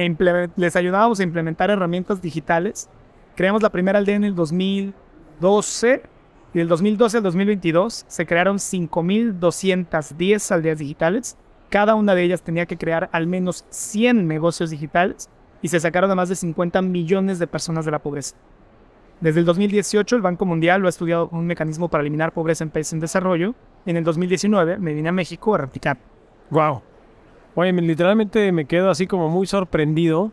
les 0.57 0.75
ayudábamos 0.75 1.21
a 1.21 1.23
implementar 1.23 1.69
herramientas 1.69 2.21
digitales. 2.21 2.89
Creamos 3.35 3.61
la 3.61 3.69
primera 3.69 4.00
aldea 4.00 4.17
en 4.17 4.25
el 4.25 4.35
2012 4.35 6.03
y 6.53 6.60
del 6.60 6.67
2012 6.67 7.17
al 7.17 7.24
2022 7.24 8.05
se 8.08 8.25
crearon 8.25 8.58
5.210 8.58 10.51
aldeas 10.51 10.79
digitales. 10.79 11.38
Cada 11.70 11.96
una 11.96 12.13
de 12.13 12.24
ellas 12.24 12.41
tenía 12.41 12.65
que 12.65 12.77
crear 12.77 13.10
al 13.13 13.27
menos 13.27 13.65
100 13.70 14.27
negocios 14.27 14.70
digitales 14.70 15.29
y 15.62 15.70
se 15.70 15.79
sacaron 15.79 16.12
a 16.12 16.15
más 16.15 16.27
de 16.29 16.36
50 16.36 16.81
millones 16.81 17.39
de 17.39 17.48
personas 17.48 17.86
de 17.86 17.91
la 17.91 18.00
pobreza. 18.00 18.36
Desde 19.22 19.39
el 19.39 19.46
2018 19.46 20.15
el 20.15 20.22
Banco 20.22 20.46
Mundial 20.46 20.81
lo 20.81 20.88
ha 20.88 20.89
estudiado 20.89 21.29
un 21.31 21.46
mecanismo 21.46 21.88
para 21.88 22.01
eliminar 22.01 22.34
pobreza 22.34 22.63
en 22.63 22.72
países 22.72 22.93
en 22.93 23.00
desarrollo. 23.00 23.55
En 23.86 23.96
el 23.96 24.03
2019 24.03 24.77
me 24.79 24.93
vine 24.93 25.10
a 25.10 25.13
México 25.13 25.55
a 25.55 25.60
replicar. 25.60 26.00
Wow. 26.50 26.81
Oye, 27.55 27.72
literalmente 27.72 28.51
me 28.51 28.65
quedo 28.65 28.89
así 28.89 29.08
como 29.08 29.29
muy 29.29 29.46
sorprendido, 29.46 30.31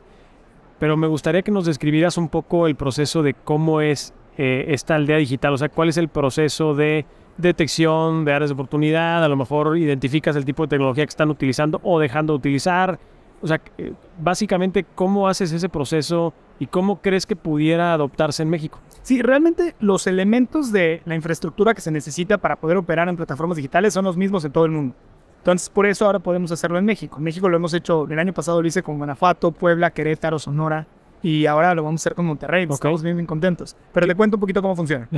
pero 0.79 0.97
me 0.97 1.07
gustaría 1.07 1.43
que 1.43 1.51
nos 1.51 1.67
describieras 1.67 2.17
un 2.17 2.29
poco 2.29 2.67
el 2.67 2.77
proceso 2.77 3.23
de 3.23 3.35
cómo 3.35 3.81
es 3.81 4.15
eh, 4.39 4.67
esta 4.69 4.95
aldea 4.95 5.19
digital? 5.19 5.53
O 5.53 5.59
sea, 5.59 5.69
¿cuál 5.69 5.89
es 5.89 5.97
el 5.97 6.09
proceso 6.09 6.75
de 6.75 7.05
detección 7.37 8.25
de 8.25 8.33
áreas 8.33 8.51
de 8.51 8.55
oportunidad? 8.55 9.23
A 9.23 9.29
lo 9.29 9.37
mejor 9.37 9.77
identificas 9.77 10.37
el 10.37 10.45
tipo 10.45 10.63
de 10.63 10.69
tecnología 10.69 11.05
que 11.05 11.11
están 11.11 11.29
utilizando 11.29 11.81
o 11.83 11.99
dejando 11.99 12.33
de 12.33 12.37
utilizar. 12.39 12.99
O 13.43 13.47
sea, 13.47 13.61
eh, 13.77 13.93
básicamente, 14.19 14.87
¿cómo 14.95 15.29
haces 15.29 15.53
ese 15.53 15.69
proceso 15.69 16.33
y 16.59 16.67
cómo 16.67 17.03
crees 17.03 17.27
que 17.27 17.37
pudiera 17.37 17.93
adoptarse 17.93 18.43
en 18.43 18.51
México? 18.51 18.79
Sí, 19.03 19.23
realmente 19.23 19.75
los 19.81 20.07
elementos 20.07 20.73
de 20.73 21.03
la 21.05 21.15
infraestructura 21.15 21.75
que 21.75 21.81
se 21.81 21.91
necesita 21.91 22.39
para 22.39 22.57
poder 22.57 22.77
operar 22.77 23.09
en 23.09 23.17
plataformas 23.17 23.57
digitales 23.57 23.93
son 23.93 24.05
los 24.05 24.17
mismos 24.17 24.45
en 24.45 24.53
todo 24.53 24.65
el 24.65 24.71
mundo. 24.71 24.95
Entonces, 25.39 25.71
por 25.71 25.87
eso 25.87 26.07
ahora 26.07 26.19
podemos 26.19 26.53
hacerlo 26.53 26.79
en 26.79 26.85
México. 26.85 27.19
En 27.19 27.25
México 27.25 27.49
lo 27.49 27.57
hemos 27.57 27.73
hecho, 27.75 28.07
el 28.11 28.19
año 28.19 28.35
pasado 28.35 28.61
lo 28.61 28.69
hice 28.69 28.83
con 28.83 28.99
Guanajuato, 28.99 29.53
Puebla, 29.53 29.91
Querétaro, 29.91 30.39
Sonora, 30.39 30.87
y 31.23 31.47
ahora 31.47 31.75
lo 31.75 31.83
vamos 31.83 32.01
a 32.01 32.03
hacer 32.03 32.15
con 32.15 32.27
Monterrey. 32.27 32.67
Estamos 32.71 33.03
bien, 33.03 33.17
bien 33.17 33.27
contentos. 33.27 33.77
Pero 33.93 34.07
te 34.07 34.15
cuento 34.15 34.37
un 34.37 34.41
poquito 34.41 34.63
cómo 34.63 34.77
funciona. 34.77 35.09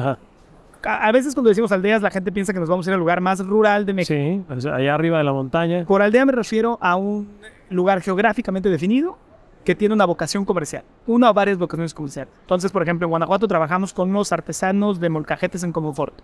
A, 0.82 1.12
veces 1.12 1.34
cuando 1.34 1.50
decimos 1.50 1.70
aldeas, 1.72 2.00
la 2.00 2.10
gente 2.10 2.32
piensa 2.32 2.52
que 2.52 2.60
nos 2.60 2.68
vamos 2.68 2.86
a 2.86 2.90
ir 2.90 2.94
al 2.94 3.00
lugar 3.00 3.20
más 3.20 3.44
rural 3.44 3.84
de 3.84 3.92
México. 3.92 4.18
Sí, 4.58 4.68
allá 4.68 4.94
arriba 4.94 5.18
de 5.18 5.24
la 5.24 5.32
montaña. 5.32 5.84
Por 5.84 6.00
aldea 6.00 6.24
me 6.24 6.32
refiero 6.32 6.78
a 6.80 6.96
un 6.96 7.28
lugar 7.68 8.00
geográficamente 8.00 8.68
definido 8.68 9.18
que 9.64 9.74
tiene 9.74 9.94
una 9.94 10.06
vocación 10.06 10.44
comercial, 10.46 10.84
una 11.06 11.30
o 11.30 11.34
varias 11.34 11.58
vocaciones 11.58 11.92
comerciales. 11.92 12.32
Entonces, 12.40 12.72
por 12.72 12.82
ejemplo, 12.82 13.06
en 13.06 13.10
Guanajuato 13.10 13.46
trabajamos 13.46 13.92
con 13.92 14.12
los 14.12 14.32
artesanos 14.32 15.00
de 15.00 15.10
molcajetes 15.10 15.62
en 15.64 15.72
Comofort. 15.72 16.14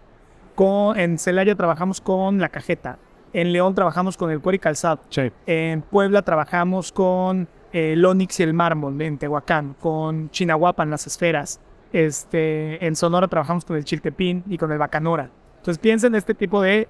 Con, 0.55 0.99
en 0.99 1.19
Celaya 1.19 1.55
trabajamos 1.55 2.01
con 2.01 2.39
la 2.39 2.49
cajeta. 2.49 2.99
En 3.35 3.53
León 3.53 3.75
trabajamos 3.75 4.17
con 4.17 4.31
el 4.31 4.41
cuero 4.41 4.57
y 4.57 4.59
calzado. 4.59 5.01
Sí. 5.11 5.31
En 5.45 5.83
Puebla 5.83 6.23
trabajamos 6.23 6.93
con 6.93 7.47
el 7.77 8.03
onix 8.05 8.41
y 8.41 8.43
el 8.43 8.55
mármol 8.55 9.01
en 9.03 9.19
Tehuacán, 9.19 9.75
con 9.79 10.31
Chinahuapan, 10.31 10.89
las 10.89 11.07
esferas. 11.07 11.61
Este, 11.93 12.85
en 12.85 12.97
Sonora 12.97 13.29
trabajamos 13.29 13.65
con 13.67 13.77
el 13.77 13.85
chiltepín 13.85 14.43
y 14.49 14.57
con 14.57 14.73
el 14.73 14.79
bacanora. 14.79 15.31
Entonces 15.59 15.79
piensen 15.79 16.15
en 16.15 16.19
este 16.19 16.35
tipo 16.35 16.63
de 16.63 16.89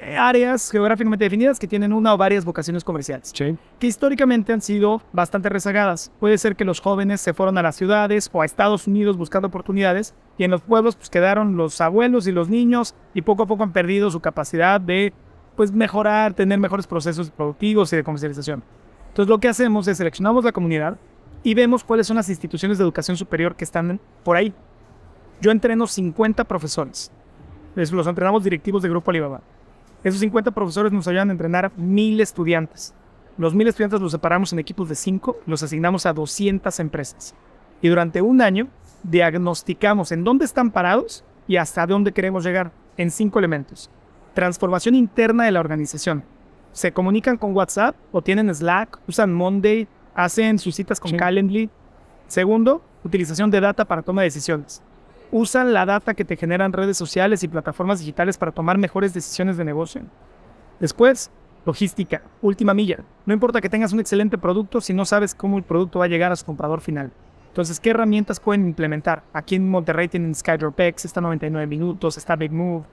eh, 0.00 0.16
áreas 0.16 0.70
geográficamente 0.70 1.24
definidas 1.24 1.58
que 1.58 1.66
tienen 1.66 1.92
una 1.92 2.14
o 2.14 2.16
varias 2.16 2.44
vocaciones 2.44 2.84
comerciales, 2.84 3.32
Sí. 3.34 3.56
que 3.80 3.86
históricamente 3.88 4.52
han 4.52 4.60
sido 4.60 5.02
bastante 5.12 5.48
rezagadas. 5.48 6.12
Puede 6.20 6.38
ser 6.38 6.54
que 6.54 6.64
los 6.64 6.80
jóvenes 6.80 7.20
se 7.20 7.34
fueron 7.34 7.58
a 7.58 7.62
las 7.62 7.74
ciudades 7.74 8.30
o 8.32 8.42
a 8.42 8.44
Estados 8.44 8.86
Unidos 8.86 9.16
buscando 9.16 9.48
oportunidades 9.48 10.14
y 10.38 10.44
en 10.44 10.50
los 10.52 10.60
pueblos 10.60 10.94
pues 10.94 11.10
quedaron 11.10 11.56
los 11.56 11.80
abuelos 11.80 12.26
y 12.28 12.32
los 12.32 12.48
niños 12.48 12.94
y 13.14 13.22
poco 13.22 13.44
a 13.44 13.46
poco 13.46 13.64
han 13.64 13.72
perdido 13.72 14.10
su 14.12 14.20
capacidad 14.20 14.80
de 14.80 15.12
pues 15.56 15.72
mejorar, 15.72 16.34
tener 16.34 16.58
mejores 16.58 16.86
procesos 16.86 17.30
productivos 17.30 17.92
y 17.92 17.96
de 17.96 18.04
comercialización. 18.04 18.62
Entonces 19.14 19.30
lo 19.30 19.38
que 19.38 19.46
hacemos 19.46 19.86
es 19.86 19.96
seleccionamos 19.96 20.42
la 20.42 20.50
comunidad 20.50 20.98
y 21.44 21.54
vemos 21.54 21.84
cuáles 21.84 22.08
son 22.08 22.16
las 22.16 22.28
instituciones 22.28 22.78
de 22.78 22.82
educación 22.82 23.16
superior 23.16 23.54
que 23.54 23.62
están 23.62 24.00
por 24.24 24.36
ahí. 24.36 24.52
Yo 25.40 25.52
entreno 25.52 25.86
50 25.86 26.42
profesores. 26.42 27.12
Los 27.76 28.08
entrenamos 28.08 28.42
directivos 28.42 28.82
de 28.82 28.88
Grupo 28.88 29.12
Alibaba. 29.12 29.40
Esos 30.02 30.18
50 30.18 30.50
profesores 30.50 30.90
nos 30.90 31.06
ayudan 31.06 31.28
a 31.28 31.32
entrenar 31.32 31.70
mil 31.76 32.20
estudiantes. 32.20 32.92
Los 33.38 33.54
mil 33.54 33.68
estudiantes 33.68 34.00
los 34.00 34.10
separamos 34.10 34.52
en 34.52 34.58
equipos 34.58 34.88
de 34.88 34.96
5, 34.96 35.36
los 35.46 35.62
asignamos 35.62 36.06
a 36.06 36.12
200 36.12 36.80
empresas. 36.80 37.36
Y 37.82 37.90
durante 37.90 38.20
un 38.20 38.42
año 38.42 38.66
diagnosticamos 39.04 40.10
en 40.10 40.24
dónde 40.24 40.44
están 40.44 40.72
parados 40.72 41.22
y 41.46 41.58
hasta 41.58 41.86
dónde 41.86 42.10
queremos 42.10 42.42
llegar 42.42 42.72
en 42.96 43.12
cinco 43.12 43.38
elementos. 43.38 43.90
Transformación 44.34 44.96
interna 44.96 45.44
de 45.44 45.52
la 45.52 45.60
organización. 45.60 46.24
Se 46.74 46.92
comunican 46.92 47.36
con 47.36 47.54
WhatsApp 47.54 47.94
o 48.10 48.20
tienen 48.20 48.52
Slack, 48.52 48.98
usan 49.06 49.32
Monday, 49.32 49.86
hacen 50.12 50.58
sus 50.58 50.74
citas 50.74 50.98
con 50.98 51.12
Sí. 51.12 51.16
Calendly. 51.16 51.70
Segundo, 52.26 52.82
utilización 53.04 53.48
de 53.52 53.60
data 53.60 53.84
para 53.84 54.02
toma 54.02 54.22
de 54.22 54.26
decisiones. 54.26 54.82
Usan 55.30 55.72
la 55.72 55.86
data 55.86 56.14
que 56.14 56.24
te 56.24 56.36
generan 56.36 56.72
redes 56.72 56.96
sociales 56.96 57.44
y 57.44 57.48
plataformas 57.48 58.00
digitales 58.00 58.36
para 58.38 58.50
tomar 58.50 58.76
mejores 58.76 59.14
decisiones 59.14 59.56
de 59.56 59.64
negocio. 59.64 60.02
Después, 60.80 61.30
logística, 61.64 62.22
última 62.42 62.74
milla. 62.74 62.98
No 63.24 63.34
importa 63.34 63.60
que 63.60 63.68
tengas 63.70 63.92
un 63.92 64.00
excelente 64.00 64.36
producto 64.36 64.80
si 64.80 64.94
no 64.94 65.04
sabes 65.04 65.32
cómo 65.32 65.58
el 65.58 65.62
producto 65.62 66.00
va 66.00 66.06
a 66.06 66.08
llegar 66.08 66.32
a 66.32 66.36
su 66.36 66.44
comprador 66.44 66.80
final. 66.80 67.12
Entonces, 67.50 67.78
¿qué 67.78 67.90
herramientas 67.90 68.40
pueden 68.40 68.66
implementar? 68.66 69.22
Aquí 69.32 69.54
en 69.54 69.70
Monterrey 69.70 70.08
tienen 70.08 70.34
SkydropX, 70.34 71.04
está 71.04 71.20
99 71.20 71.68
minutos, 71.68 72.16
está 72.18 72.34
Big 72.34 72.50
Move. 72.50 72.84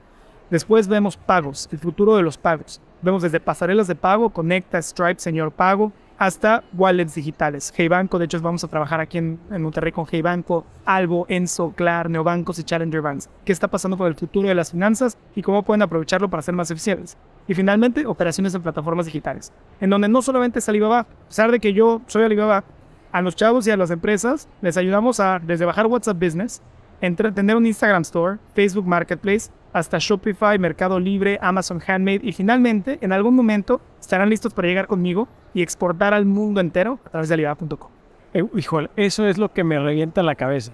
Después 0.52 0.86
vemos 0.86 1.16
pagos, 1.16 1.66
el 1.72 1.78
futuro 1.78 2.14
de 2.14 2.22
los 2.22 2.36
pagos. 2.36 2.78
Vemos 3.00 3.22
desde 3.22 3.40
pasarelas 3.40 3.86
de 3.86 3.94
pago, 3.94 4.28
Conecta, 4.28 4.82
Stripe, 4.82 5.18
Señor 5.18 5.50
Pago, 5.50 5.92
hasta 6.18 6.62
wallets 6.74 7.14
digitales. 7.14 7.72
Hey 7.74 7.88
Banco, 7.88 8.18
de 8.18 8.26
hecho 8.26 8.38
vamos 8.42 8.62
a 8.62 8.68
trabajar 8.68 9.00
aquí 9.00 9.16
en, 9.16 9.40
Monterrey 9.48 9.92
con 9.92 10.04
Hey 10.10 10.20
Banco, 10.20 10.66
Albo, 10.84 11.24
Enso, 11.30 11.72
Clar, 11.74 12.10
Neobancos 12.10 12.58
y 12.58 12.64
Challenger 12.64 13.00
Banks. 13.00 13.30
¿Qué 13.46 13.52
está 13.52 13.66
pasando 13.66 13.96
con 13.96 14.08
el 14.08 14.14
futuro 14.14 14.46
de 14.46 14.54
las 14.54 14.72
finanzas 14.72 15.16
y 15.34 15.40
cómo 15.40 15.62
pueden 15.62 15.80
aprovecharlo 15.80 16.28
para 16.28 16.42
ser 16.42 16.54
más 16.54 16.70
eficientes? 16.70 17.16
Y 17.48 17.54
finalmente, 17.54 18.04
operaciones 18.04 18.54
en 18.54 18.60
plataformas 18.60 19.06
digitales, 19.06 19.54
en 19.80 19.88
donde 19.88 20.10
no 20.10 20.20
solamente 20.20 20.58
es 20.58 20.68
Alibaba, 20.68 20.98
a 20.98 21.28
pesar 21.28 21.50
de 21.50 21.60
que 21.60 21.72
yo 21.72 22.02
soy 22.08 22.24
Alibaba, 22.24 22.62
a 23.10 23.22
los 23.22 23.36
chavos 23.36 23.66
y 23.66 23.70
a 23.70 23.76
las 23.78 23.90
empresas 23.90 24.50
les 24.60 24.76
ayudamos 24.76 25.18
a 25.18 25.38
desde 25.38 25.64
bajar 25.64 25.86
WhatsApp 25.86 26.22
Business, 26.22 26.60
entre, 27.00 27.32
tener 27.32 27.56
un 27.56 27.64
Instagram 27.64 28.02
Store, 28.02 28.36
Facebook 28.54 28.86
Marketplace, 28.86 29.50
hasta 29.72 29.98
Shopify, 29.98 30.58
Mercado 30.58 31.00
Libre, 31.00 31.38
Amazon 31.40 31.80
Handmade 31.86 32.20
y 32.22 32.32
finalmente, 32.32 32.98
en 33.00 33.12
algún 33.12 33.34
momento, 33.34 33.80
estarán 34.00 34.30
listos 34.30 34.52
para 34.52 34.68
llegar 34.68 34.86
conmigo 34.86 35.28
y 35.54 35.62
exportar 35.62 36.14
al 36.14 36.26
mundo 36.26 36.60
entero 36.60 36.98
a 37.06 37.10
través 37.10 37.28
de 37.28 37.34
Alibaba.com. 37.34 37.90
Eh, 38.34 38.44
híjole, 38.56 38.90
eso 38.96 39.26
es 39.26 39.38
lo 39.38 39.52
que 39.52 39.64
me 39.64 39.78
revienta 39.78 40.22
la 40.22 40.34
cabeza. 40.34 40.72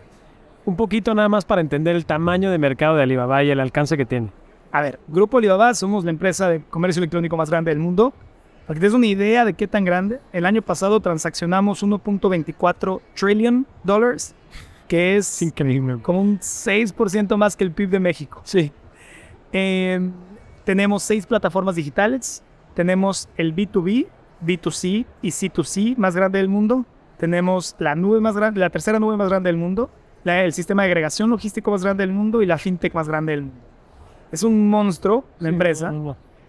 Un 0.64 0.76
poquito 0.76 1.14
nada 1.14 1.28
más 1.28 1.44
para 1.44 1.60
entender 1.60 1.96
el 1.96 2.06
tamaño 2.06 2.50
de 2.50 2.58
mercado 2.58 2.96
de 2.96 3.02
Alibaba 3.02 3.42
y 3.42 3.50
el 3.50 3.60
alcance 3.60 3.96
que 3.96 4.04
tiene. 4.04 4.30
A 4.70 4.82
ver, 4.82 5.00
Grupo 5.08 5.38
Alibaba 5.38 5.72
somos 5.74 6.04
la 6.04 6.10
empresa 6.10 6.48
de 6.48 6.60
comercio 6.60 7.00
electrónico 7.00 7.36
más 7.36 7.50
grande 7.50 7.70
del 7.70 7.78
mundo. 7.78 8.12
Para 8.66 8.74
que 8.74 8.80
te 8.80 8.86
des 8.86 8.94
una 8.94 9.06
idea 9.06 9.46
de 9.46 9.54
qué 9.54 9.66
tan 9.66 9.84
grande, 9.84 10.20
el 10.30 10.44
año 10.44 10.60
pasado 10.60 11.00
transaccionamos 11.00 11.82
1.24 11.82 13.00
trillion 13.18 13.66
dólares, 13.82 14.34
que 14.86 15.16
es 15.16 15.40
increíble. 15.40 15.96
como 16.02 16.20
un 16.20 16.38
6% 16.38 17.34
más 17.38 17.56
que 17.56 17.64
el 17.64 17.72
PIB 17.72 17.88
de 17.88 18.00
México. 18.00 18.42
Sí. 18.44 18.70
Eh, 19.52 20.10
tenemos 20.64 21.02
seis 21.02 21.26
plataformas 21.26 21.76
digitales. 21.76 22.42
Tenemos 22.74 23.28
el 23.36 23.54
B2B, 23.54 24.06
B2C 24.44 25.06
y 25.22 25.28
C2C 25.30 25.96
más 25.96 26.14
grande 26.14 26.38
del 26.38 26.48
mundo. 26.48 26.84
Tenemos 27.16 27.74
la 27.78 27.94
nube 27.94 28.20
más 28.20 28.36
grande, 28.36 28.60
la 28.60 28.70
tercera 28.70 29.00
nube 29.00 29.16
más 29.16 29.28
grande 29.28 29.48
del 29.48 29.56
mundo, 29.56 29.90
la- 30.22 30.44
el 30.44 30.52
sistema 30.52 30.82
de 30.82 30.88
agregación 30.88 31.30
logístico 31.30 31.70
más 31.72 31.82
grande 31.82 32.02
del 32.06 32.12
mundo 32.14 32.42
y 32.42 32.46
la 32.46 32.58
fintech 32.58 32.94
más 32.94 33.08
grande 33.08 33.32
del 33.32 33.42
mundo. 33.42 33.60
Es 34.30 34.42
un 34.44 34.68
monstruo 34.70 35.24
la 35.40 35.48
empresa. 35.48 35.92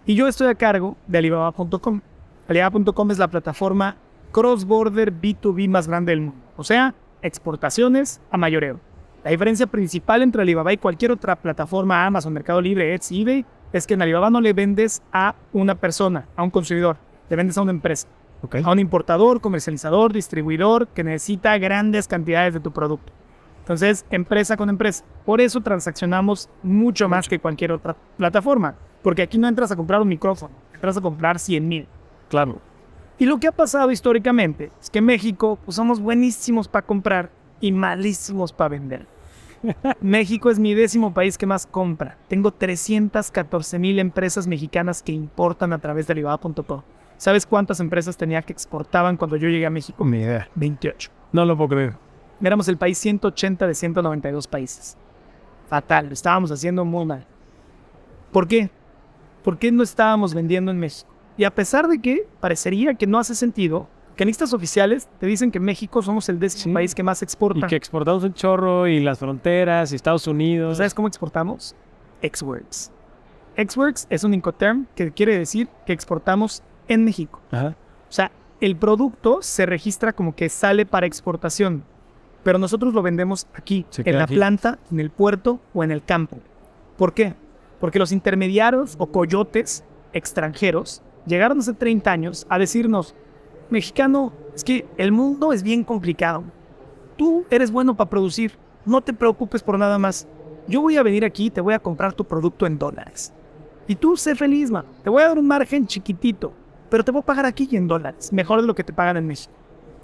Y 0.05 0.13
yo 0.15 0.27
estoy 0.27 0.47
a 0.47 0.55
cargo 0.55 0.95
de 1.07 1.17
Alibaba.com. 1.17 2.01
Alibaba.com 2.47 3.11
es 3.11 3.17
la 3.17 3.27
plataforma 3.29 3.95
cross-border 4.31 5.11
B2B 5.13 5.67
más 5.69 5.87
grande 5.87 6.11
del 6.11 6.21
mundo. 6.21 6.41
O 6.57 6.63
sea, 6.63 6.93
exportaciones 7.21 8.21
a 8.29 8.37
mayoreo. 8.37 8.79
La 9.23 9.31
diferencia 9.31 9.67
principal 9.67 10.21
entre 10.21 10.41
Alibaba 10.41 10.71
y 10.71 10.77
cualquier 10.77 11.11
otra 11.11 11.35
plataforma, 11.35 12.05
Amazon, 12.05 12.33
Mercado 12.33 12.61
Libre, 12.61 12.93
Etsy, 12.93 13.21
eBay, 13.21 13.45
es 13.73 13.85
que 13.85 13.93
en 13.93 14.01
Alibaba 14.01 14.29
no 14.29 14.39
le 14.39 14.53
vendes 14.53 15.01
a 15.11 15.35
una 15.51 15.75
persona, 15.75 16.25
a 16.35 16.43
un 16.43 16.49
consumidor, 16.49 16.97
le 17.29 17.35
vendes 17.35 17.57
a 17.57 17.61
una 17.61 17.71
empresa, 17.71 18.07
Ok. 18.41 18.55
a 18.63 18.71
un 18.71 18.79
importador, 18.79 19.41
comercializador, 19.41 20.13
distribuidor 20.13 20.87
que 20.87 21.03
necesita 21.03 21.57
grandes 21.57 22.07
cantidades 22.07 22.53
de 22.53 22.59
tu 22.61 22.71
producto. 22.71 23.11
Entonces, 23.59 24.05
empresa 24.09 24.57
con 24.57 24.69
empresa. 24.69 25.03
Por 25.25 25.41
eso 25.41 25.61
transaccionamos 25.61 26.49
mucho 26.63 27.07
más 27.07 27.27
que 27.27 27.37
cualquier 27.39 27.73
otra 27.73 27.95
plataforma, 28.17 28.75
porque 29.03 29.21
aquí 29.21 29.37
no 29.37 29.47
entras 29.47 29.71
a 29.71 29.75
comprar 29.75 30.01
un 30.01 30.07
micrófono, 30.07 30.53
entras 30.73 30.97
a 30.97 31.01
comprar 31.01 31.37
100 31.37 31.67
mil. 31.67 31.87
Claro. 32.29 32.59
Y 33.19 33.25
lo 33.25 33.37
que 33.37 33.47
ha 33.47 33.51
pasado 33.51 33.91
históricamente 33.91 34.71
es 34.81 34.89
que 34.89 34.99
en 34.99 35.05
México 35.05 35.59
pues, 35.65 35.75
somos 35.75 35.99
buenísimos 35.99 36.69
para 36.69 36.85
comprar 36.85 37.29
y 37.61 37.71
malísimos 37.71 38.53
para 38.53 38.69
vender. 38.69 39.07
México 40.01 40.49
es 40.49 40.59
mi 40.59 40.73
décimo 40.73 41.13
país 41.13 41.37
que 41.37 41.45
más 41.45 41.65
compra. 41.65 42.17
Tengo 42.27 42.51
314 42.51 43.79
mil 43.79 43.99
empresas 43.99 44.47
mexicanas 44.47 45.03
que 45.03 45.11
importan 45.11 45.73
a 45.73 45.79
través 45.79 46.07
de 46.07 46.13
Alibaba.com. 46.13 46.81
¿Sabes 47.17 47.45
cuántas 47.45 47.81
empresas 47.81 48.15
tenía 48.15 48.41
que 48.41 48.53
exportaban 48.53 49.17
cuando 49.17 49.35
yo 49.35 49.49
llegué 49.49 49.65
a 49.65 49.69
México? 49.69 50.05
Ni 50.05 50.19
idea. 50.19 50.47
28. 50.55 51.11
No 51.33 51.43
lo 51.43 51.57
puedo 51.57 51.69
creer. 51.69 51.93
Éramos 52.41 52.69
el 52.69 52.77
país 52.77 52.97
180 52.97 53.67
de 53.67 53.75
192 53.75 54.47
países. 54.47 54.97
Fatal, 55.67 56.07
lo 56.07 56.13
estábamos 56.13 56.51
haciendo 56.51 56.85
muy 56.85 57.05
mal. 57.05 57.25
¿Por 58.31 58.47
qué? 58.47 58.69
¿Por 59.43 59.57
qué 59.57 59.71
no 59.71 59.83
estábamos 59.83 60.33
vendiendo 60.33 60.71
en 60.71 60.79
México? 60.79 61.09
Y 61.37 61.43
a 61.43 61.53
pesar 61.53 61.87
de 61.87 61.99
que 61.99 62.25
parecería 62.39 62.93
que 62.93 63.07
no 63.07 63.19
hace 63.19 63.35
sentido, 63.35 63.87
listas 64.25 64.53
oficiales 64.53 65.07
te 65.19 65.25
dicen 65.25 65.51
que 65.51 65.59
México 65.59 66.01
somos 66.01 66.27
el 66.29 66.39
décimo 66.39 66.63
Sí. 66.63 66.73
país 66.73 66.95
que 66.95 67.03
más 67.03 67.21
exporta. 67.21 67.65
Y 67.65 67.69
que 67.69 67.75
exportamos 67.75 68.23
un 68.23 68.33
chorro 68.33 68.87
y 68.87 68.99
las 68.99 69.19
fronteras 69.19 69.91
y 69.91 69.95
Estados 69.95 70.27
Unidos. 70.27 70.77
¿Sabes 70.77 70.93
cómo 70.93 71.07
exportamos? 71.07 71.75
Xworks. 72.21 72.91
Xworks 73.57 74.07
es 74.09 74.23
un 74.23 74.33
Incoterm 74.33 74.85
que 74.95 75.11
quiere 75.11 75.37
decir 75.37 75.67
que 75.85 75.93
exportamos 75.93 76.63
en 76.87 77.03
México. 77.05 77.39
Ajá. 77.51 77.75
O 78.09 78.11
sea, 78.11 78.31
el 78.61 78.75
producto 78.75 79.39
se 79.41 79.65
registra 79.65 80.13
como 80.13 80.35
que 80.35 80.49
sale 80.49 80.85
para 80.85 81.05
exportación, 81.05 81.83
pero 82.43 82.57
nosotros 82.57 82.93
lo 82.93 83.01
vendemos 83.01 83.47
aquí, 83.53 83.85
Se 83.89 84.01
en 84.09 84.17
la 84.17 84.23
aquí. 84.23 84.35
planta, 84.35 84.79
en 84.91 84.99
el 84.99 85.09
puerto 85.11 85.59
o 85.73 85.83
en 85.83 85.91
el 85.91 86.03
campo. 86.03 86.37
¿Por 86.97 87.13
qué? 87.13 87.35
Porque 87.79 87.99
los 87.99 88.11
intermediarios 88.11 88.95
o 88.97 89.07
coyotes 89.07 89.83
extranjeros 90.11 91.01
llegaron 91.25 91.59
hace 91.59 91.73
30 91.73 92.11
años 92.11 92.45
a 92.49 92.57
decirnos, 92.57 93.15
mexicano, 93.69 94.33
es 94.55 94.63
que 94.63 94.87
el 94.97 95.11
mundo 95.11 95.53
es 95.53 95.63
bien 95.63 95.83
complicado. 95.83 96.43
Tú 97.17 97.45
eres 97.49 97.71
bueno 97.71 97.95
para 97.95 98.09
producir, 98.09 98.53
no 98.85 99.01
te 99.01 99.13
preocupes 99.13 99.61
por 99.61 99.77
nada 99.77 99.97
más. 99.97 100.27
Yo 100.67 100.81
voy 100.81 100.97
a 100.97 101.03
venir 101.03 101.25
aquí 101.25 101.47
y 101.47 101.49
te 101.49 101.61
voy 101.61 101.73
a 101.73 101.79
comprar 101.79 102.13
tu 102.13 102.25
producto 102.25 102.65
en 102.65 102.77
dólares. 102.77 103.33
Y 103.87 103.95
tú 103.95 104.15
sé 104.15 104.35
feliz, 104.35 104.69
man. 104.69 104.85
Te 105.03 105.09
voy 105.09 105.23
a 105.23 105.27
dar 105.29 105.39
un 105.39 105.47
margen 105.47 105.87
chiquitito, 105.87 106.53
pero 106.89 107.03
te 107.03 107.11
voy 107.11 107.21
a 107.21 107.25
pagar 107.25 107.45
aquí 107.45 107.67
y 107.71 107.75
en 107.75 107.87
dólares, 107.87 108.31
mejor 108.31 108.61
de 108.61 108.67
lo 108.67 108.75
que 108.75 108.83
te 108.83 108.93
pagan 108.93 109.17
en 109.17 109.27
México. 109.27 109.53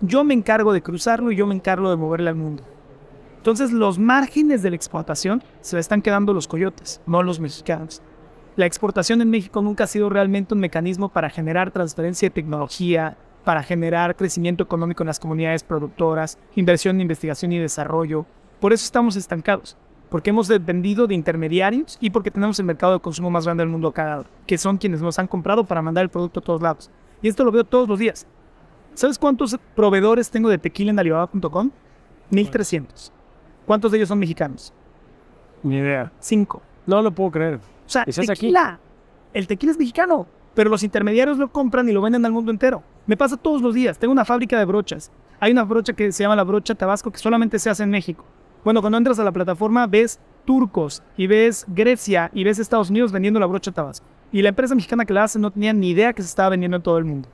Yo 0.01 0.23
me 0.23 0.33
encargo 0.33 0.73
de 0.73 0.81
cruzarlo 0.81 1.31
y 1.31 1.35
yo 1.35 1.47
me 1.47 1.55
encargo 1.55 1.89
de 1.89 1.95
moverle 1.95 2.29
al 2.29 2.35
mundo. 2.35 2.63
Entonces 3.37 3.71
los 3.71 3.99
márgenes 3.99 4.63
de 4.63 4.71
la 4.71 4.75
exportación 4.75 5.43
se 5.61 5.77
están 5.77 6.01
quedando 6.01 6.33
los 6.33 6.47
coyotes, 6.47 6.99
no 7.05 7.21
los 7.21 7.39
mexicanos. 7.39 8.01
La 8.55 8.65
exportación 8.65 9.21
en 9.21 9.29
México 9.29 9.61
nunca 9.61 9.83
ha 9.83 9.87
sido 9.87 10.09
realmente 10.09 10.55
un 10.55 10.61
mecanismo 10.61 11.09
para 11.09 11.29
generar 11.29 11.69
transferencia 11.69 12.27
de 12.27 12.33
tecnología, 12.33 13.17
para 13.45 13.63
generar 13.63 14.15
crecimiento 14.15 14.63
económico 14.63 15.03
en 15.03 15.07
las 15.07 15.19
comunidades 15.19 15.63
productoras, 15.63 16.37
inversión 16.55 16.97
en 16.97 17.03
investigación 17.03 17.53
y 17.53 17.59
desarrollo. 17.59 18.25
Por 18.59 18.73
eso 18.73 18.83
estamos 18.83 19.15
estancados, 19.15 19.77
porque 20.09 20.31
hemos 20.31 20.47
dependido 20.47 21.07
de 21.07 21.15
intermediarios 21.15 21.97
y 22.01 22.09
porque 22.09 22.31
tenemos 22.31 22.59
el 22.59 22.65
mercado 22.65 22.93
de 22.93 22.99
consumo 22.99 23.29
más 23.29 23.45
grande 23.45 23.61
del 23.61 23.69
mundo 23.69 23.89
acá, 23.89 24.25
que 24.47 24.57
son 24.57 24.77
quienes 24.77 25.01
nos 25.01 25.19
han 25.19 25.27
comprado 25.27 25.63
para 25.63 25.81
mandar 25.81 26.03
el 26.03 26.09
producto 26.09 26.41
a 26.41 26.43
todos 26.43 26.61
lados. 26.61 26.91
Y 27.21 27.29
esto 27.29 27.45
lo 27.45 27.51
veo 27.51 27.63
todos 27.63 27.87
los 27.87 27.99
días. 27.99 28.27
¿Sabes 28.95 29.19
cuántos 29.19 29.57
proveedores 29.75 30.29
tengo 30.31 30.49
de 30.49 30.57
tequila 30.57 30.91
en 30.91 30.99
alibaba.com? 30.99 31.69
1300. 32.31 33.11
¿Cuántos 33.65 33.91
de 33.91 33.97
ellos 33.97 34.09
son 34.09 34.19
mexicanos? 34.19 34.73
Ni 35.63 35.77
idea. 35.77 36.11
Cinco. 36.19 36.61
No 36.85 37.01
lo 37.01 37.11
puedo 37.11 37.31
creer. 37.31 37.55
O 37.55 37.89
sea, 37.89 38.05
tequila. 38.05 38.79
El 39.33 39.47
tequila 39.47 39.73
es 39.73 39.77
mexicano, 39.77 40.27
pero 40.55 40.69
los 40.69 40.83
intermediarios 40.83 41.37
lo 41.37 41.51
compran 41.51 41.87
y 41.87 41.91
lo 41.91 42.01
venden 42.01 42.25
al 42.25 42.31
mundo 42.31 42.49
entero. 42.49 42.81
Me 43.05 43.17
pasa 43.17 43.37
todos 43.37 43.61
los 43.61 43.75
días. 43.75 43.99
Tengo 43.99 44.11
una 44.11 44.25
fábrica 44.25 44.57
de 44.57 44.65
brochas. 44.65 45.11
Hay 45.39 45.51
una 45.51 45.63
brocha 45.63 45.93
que 45.93 46.11
se 46.11 46.23
llama 46.23 46.35
la 46.35 46.43
brocha 46.43 46.73
Tabasco 46.73 47.11
que 47.11 47.19
solamente 47.19 47.59
se 47.59 47.69
hace 47.69 47.83
en 47.83 47.89
México. 47.89 48.25
Bueno, 48.63 48.81
cuando 48.81 48.97
entras 48.97 49.19
a 49.19 49.23
la 49.23 49.31
plataforma 49.31 49.85
ves 49.85 50.19
turcos 50.45 51.03
y 51.17 51.27
ves 51.27 51.65
Grecia 51.67 52.31
y 52.33 52.43
ves 52.43 52.57
Estados 52.57 52.89
Unidos 52.89 53.11
vendiendo 53.11 53.39
la 53.39 53.45
brocha 53.45 53.71
Tabasco. 53.71 54.07
Y 54.31 54.41
la 54.41 54.49
empresa 54.49 54.73
mexicana 54.73 55.05
que 55.05 55.13
la 55.13 55.25
hace 55.25 55.37
no 55.37 55.51
tenía 55.51 55.73
ni 55.73 55.89
idea 55.89 56.13
que 56.13 56.21
se 56.21 56.29
estaba 56.29 56.49
vendiendo 56.49 56.77
en 56.77 56.83
todo 56.83 56.97
el 56.97 57.05
mundo. 57.05 57.29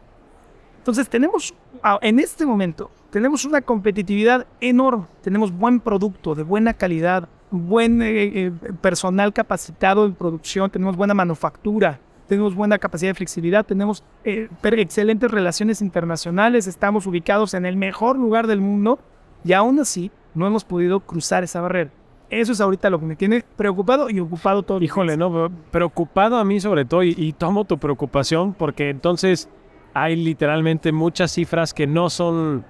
Entonces 0.80 1.08
tenemos, 1.08 1.54
en 2.02 2.20
este 2.20 2.44
momento, 2.44 2.90
tenemos 3.12 3.46
una 3.46 3.62
competitividad 3.62 4.48
enorme. 4.60 5.06
Tenemos 5.22 5.52
buen 5.52 5.80
producto, 5.80 6.34
de 6.34 6.42
buena 6.42 6.74
calidad, 6.74 7.30
buen 7.52 8.02
eh, 8.02 8.48
eh, 8.48 8.52
personal 8.82 9.32
capacitado 9.32 10.06
en 10.06 10.16
producción, 10.16 10.72
tenemos 10.72 10.96
buena 10.96 11.14
manufactura, 11.14 12.00
tenemos 12.32 12.56
buena 12.56 12.80
capacidad 12.80 13.10
de 13.10 13.16
flexibilidad, 13.16 13.66
tenemos 13.66 14.06
eh, 14.24 14.48
excelentes 14.64 15.30
relaciones 15.30 15.82
internacionales, 15.82 16.66
estamos 16.66 17.06
ubicados 17.06 17.54
en 17.54 17.66
el 17.66 17.76
mejor 17.76 18.18
lugar 18.18 18.48
del 18.48 18.62
mundo 18.62 19.00
y 19.44 19.52
aún 19.52 19.78
así 19.82 20.12
no 20.34 20.48
hemos 20.48 20.64
podido 20.64 21.02
cruzar 21.02 21.44
esa 21.44 21.60
barrera. 21.60 21.92
Eso 22.30 22.54
es 22.54 22.62
ahorita 22.62 22.90
lo 22.90 23.02
que 23.02 23.06
me 23.06 23.18
tiene 23.18 23.44
preocupado 23.58 24.10
y 24.10 24.22
ocupado 24.22 24.64
todo. 24.64 24.82
Híjole, 24.82 25.18
no, 25.18 25.52
preocupado 25.72 26.38
a 26.38 26.46
mí 26.46 26.62
sobre 26.62 26.86
todo 26.86 27.04
y, 27.04 27.14
y 27.18 27.34
tomo 27.34 27.66
tu 27.66 27.78
preocupación 27.78 28.54
porque 28.54 28.90
entonces 28.90 29.50
hay 29.94 30.16
literalmente 30.16 30.94
muchas 30.94 31.34
cifras 31.34 31.74
que 31.74 31.86
no 31.86 32.10
son, 32.10 32.64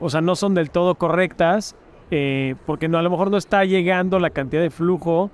o 0.00 0.08
sea, 0.08 0.22
no 0.22 0.34
son 0.34 0.54
del 0.54 0.70
todo 0.70 0.94
correctas 0.94 1.76
eh, 2.10 2.54
porque 2.64 2.88
no, 2.88 2.96
a 2.96 3.02
lo 3.02 3.10
mejor 3.10 3.30
no 3.30 3.36
está 3.36 3.66
llegando 3.66 4.18
la 4.18 4.30
cantidad 4.30 4.62
de 4.62 4.70
flujo 4.70 5.30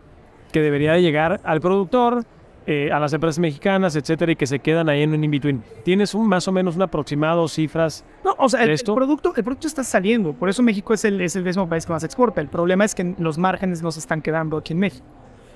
que 0.51 0.61
debería 0.61 0.95
de 0.95 1.03
llegar 1.03 1.41
al 1.45 1.61
productor, 1.61 2.25
eh, 2.67 2.91
a 2.93 3.01
las 3.01 3.13
empresas 3.13 3.39
mexicanas, 3.39 3.97
etcétera, 3.97 4.33
y 4.33 4.37
que 4.37 4.47
se 4.47 4.59
quedan 4.59 4.89
ahí 4.89 5.03
en 5.03 5.15
un 5.15 5.25
in-between. 5.25 5.63
¿Tienes 5.83 6.15
un, 6.15 6.29
más 6.29 6.47
o 6.47 6.53
menos 6.53 6.77
un 6.77 6.83
aproximado, 6.83 7.49
cifras? 7.49 8.05
No, 8.25 8.35
o 8.39 8.49
sea, 8.49 8.65
el, 8.65 8.79
producto, 8.85 9.33
el 9.35 9.43
producto 9.43 9.67
está 9.67 9.83
saliendo, 9.83 10.33
por 10.35 10.49
eso 10.49 10.63
México 10.63 10.93
es 10.93 11.05
el, 11.05 11.21
es 11.21 11.37
el 11.37 11.43
mismo 11.43 11.69
país 11.69 11.87
que 11.87 11.93
más 11.93 12.05
exporta. 12.05 12.41
El 12.41 12.49
problema 12.49 12.85
es 12.85 12.95
que 12.95 13.15
los 13.19 13.39
márgenes 13.39 13.83
no 13.83 13.91
se 13.91 14.01
están 14.01 14.21
quedando 14.21 14.59
aquí 14.59 14.75
en 14.75 14.79
México. 14.79 15.07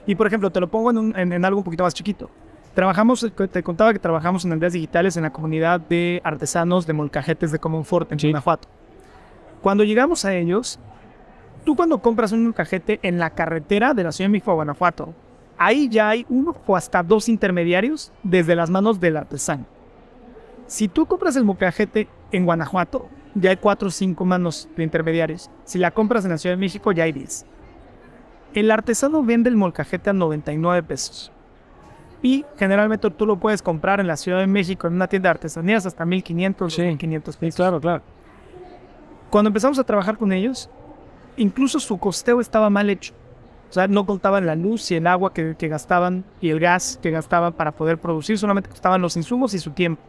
Y 0.06 0.14
por 0.14 0.26
ejemplo, 0.26 0.50
te 0.50 0.60
lo 0.60 0.68
pongo 0.68 0.90
en, 0.90 1.32
en, 1.32 1.44
algo 1.44 1.58
un 1.58 1.64
poquito 1.64 1.84
más 1.84 1.94
chiquito. 1.94 2.30
Trabajamos, 2.74 3.30
te 3.50 3.62
contaba 3.62 3.92
que 3.92 3.98
trabajamos 3.98 4.44
en 4.44 4.52
aldeas 4.52 4.72
digitales 4.72 5.16
en 5.16 5.22
la 5.22 5.30
comunidad 5.30 5.80
de 5.80 6.20
artesanos 6.24 6.86
de 6.86 6.92
molcajetes 6.92 7.52
de 7.52 7.58
Comonfort 7.58 8.10
en 8.12 8.18
Guanajuato. 8.18 8.68
Cuando 9.62 9.84
llegamos 9.84 10.24
a 10.24 10.34
ellos, 10.34 10.80
tú 11.64 11.76
cuando 11.76 11.98
compras 11.98 12.32
un 12.32 12.52
cajete 12.52 12.98
en 13.02 13.18
la 13.18 13.30
carretera 13.30 13.94
de 13.94 14.04
la 14.04 14.12
Ciudad 14.12 14.28
de 14.28 14.32
México 14.32 14.50
a 14.50 14.54
Guanajuato, 14.54 15.14
ahí 15.58 15.88
ya 15.88 16.08
hay 16.08 16.26
uno 16.28 16.56
o 16.66 16.76
hasta 16.76 17.02
dos 17.02 17.28
intermediarios 17.28 18.12
desde 18.22 18.56
las 18.56 18.70
manos 18.70 19.00
del 19.00 19.16
artesano. 19.16 19.66
Si 20.66 20.88
tú 20.88 21.06
compras 21.06 21.36
el 21.36 21.44
mocajete 21.44 22.08
en 22.32 22.44
Guanajuato, 22.44 23.08
ya 23.34 23.50
hay 23.50 23.56
cuatro 23.56 23.88
o 23.88 23.90
cinco 23.90 24.24
manos 24.24 24.68
de 24.76 24.84
intermediarios. 24.84 25.50
Si 25.64 25.78
la 25.78 25.90
compras 25.90 26.24
en 26.24 26.30
la 26.30 26.38
Ciudad 26.38 26.54
de 26.54 26.60
México, 26.60 26.92
ya 26.92 27.04
hay 27.04 27.12
10. 27.12 27.46
El 28.54 28.70
artesano 28.70 29.22
vende 29.22 29.50
el 29.50 29.56
molcajete 29.56 30.10
a 30.10 30.12
99 30.12 30.82
pesos. 30.84 31.32
Y 32.22 32.44
generalmente 32.56 33.10
tú 33.10 33.26
lo 33.26 33.38
puedes 33.38 33.60
comprar 33.60 34.00
en 34.00 34.06
la 34.06 34.16
Ciudad 34.16 34.38
de 34.38 34.46
México 34.46 34.86
en 34.86 34.94
una 34.94 35.08
tienda 35.08 35.28
de 35.28 35.32
artesanías 35.32 35.84
hasta 35.84 36.06
1500 36.06 36.72
sí, 36.72 36.82
1500 36.82 37.36
pesos. 37.36 37.54
Sí, 37.54 37.56
claro, 37.56 37.80
claro. 37.80 38.02
Cuando 39.28 39.48
empezamos 39.48 39.78
a 39.78 39.84
trabajar 39.84 40.16
con 40.16 40.32
ellos, 40.32 40.70
incluso 41.36 41.80
su 41.80 41.98
costeo 41.98 42.40
estaba 42.40 42.70
mal 42.70 42.88
hecho. 42.88 43.12
O 43.70 43.72
sea, 43.74 43.88
no 43.88 44.06
contaban 44.06 44.46
la 44.46 44.54
luz 44.54 44.90
y 44.90 44.96
el 44.96 45.06
agua 45.06 45.32
que, 45.32 45.54
gastaban 45.60 46.24
y 46.40 46.50
el 46.50 46.60
gas 46.60 46.98
que 47.02 47.10
gastaban 47.10 47.52
para 47.52 47.72
poder 47.72 47.98
producir, 47.98 48.38
solamente 48.38 48.70
costaban 48.70 49.02
los 49.02 49.16
insumos 49.16 49.52
y 49.54 49.58
su 49.58 49.70
tiempo. 49.72 50.02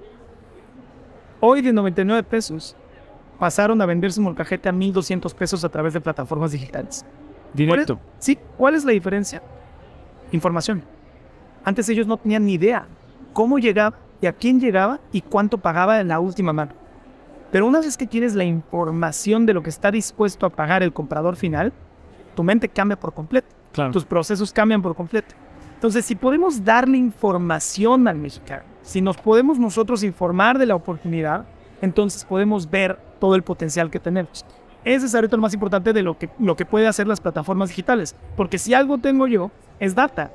Hoy 1.39 1.61
de 1.61 1.73
99 1.73 2.23
pesos 2.23 2.75
pasaron 3.39 3.81
a 3.81 3.85
venderse 3.85 4.21
molcajete 4.21 4.69
a 4.69 4.71
1200 4.71 5.33
pesos 5.33 5.63
a 5.63 5.69
través 5.69 5.93
de 5.93 6.01
plataformas 6.01 6.51
digitales. 6.51 7.05
Directo. 7.53 7.99
sí, 8.19 8.37
¿cuál 8.57 8.75
es 8.75 8.83
la 8.83 8.91
diferencia? 8.91 9.41
Información. 10.31 10.83
Antes 11.63 11.89
ellos 11.89 12.05
no 12.05 12.17
tenían 12.17 12.45
ni 12.45 12.53
idea 12.53 12.87
cómo 13.33 13.59
llegaba 13.59 13.97
y 14.21 14.27
a 14.27 14.33
quién 14.33 14.59
llegaba 14.59 14.99
y 15.11 15.21
cuánto 15.21 15.57
pagaba 15.57 15.99
en 15.99 16.07
la 16.07 16.19
última 16.19 16.53
mano. 16.53 16.71
Pero 17.51 17.67
una 17.67 17.79
vez 17.79 17.97
que 17.97 18.07
tienes 18.07 18.35
la 18.35 18.43
información 18.43 19.45
de 19.45 19.53
lo 19.53 19.63
que 19.63 19.69
está 19.69 19.91
dispuesto 19.91 20.45
a 20.45 20.49
pagar 20.49 20.83
el 20.83 20.93
comprador 20.93 21.35
final, 21.35 21.73
tu 22.35 22.43
mente 22.43 22.69
cambia 22.69 22.99
por 22.99 23.13
completo. 23.13 23.47
Tus 23.91 24.05
procesos 24.05 24.53
cambian 24.53 24.81
por 24.81 24.95
completo. 24.95 25.35
Entonces, 25.73 26.05
si 26.05 26.15
podemos 26.15 26.63
darle 26.63 26.97
información 26.97 28.07
al 28.07 28.17
mexicano, 28.17 28.63
si 28.81 29.01
nos 29.01 29.17
podemos 29.17 29.59
nosotros 29.59 30.03
informar 30.03 30.57
de 30.57 30.65
la 30.65 30.75
oportunidad, 30.75 31.45
entonces 31.81 32.23
podemos 32.23 32.69
ver 32.69 32.97
todo 33.19 33.35
el 33.35 33.43
potencial 33.43 33.89
que 33.89 33.99
tenemos. 33.99 34.45
Ese 34.83 35.07
es 35.07 35.15
ahorita 35.15 35.35
lo 35.35 35.41
más 35.41 35.53
importante 35.53 35.93
de 35.93 36.03
lo 36.03 36.17
que, 36.17 36.29
lo 36.39 36.55
que 36.55 36.65
puede 36.65 36.87
hacer 36.87 37.07
las 37.07 37.19
plataformas 37.19 37.69
digitales. 37.69 38.15
Porque 38.37 38.57
si 38.57 38.73
algo 38.73 38.99
tengo 38.99 39.27
yo, 39.27 39.51
es 39.79 39.95
data. 39.95 40.31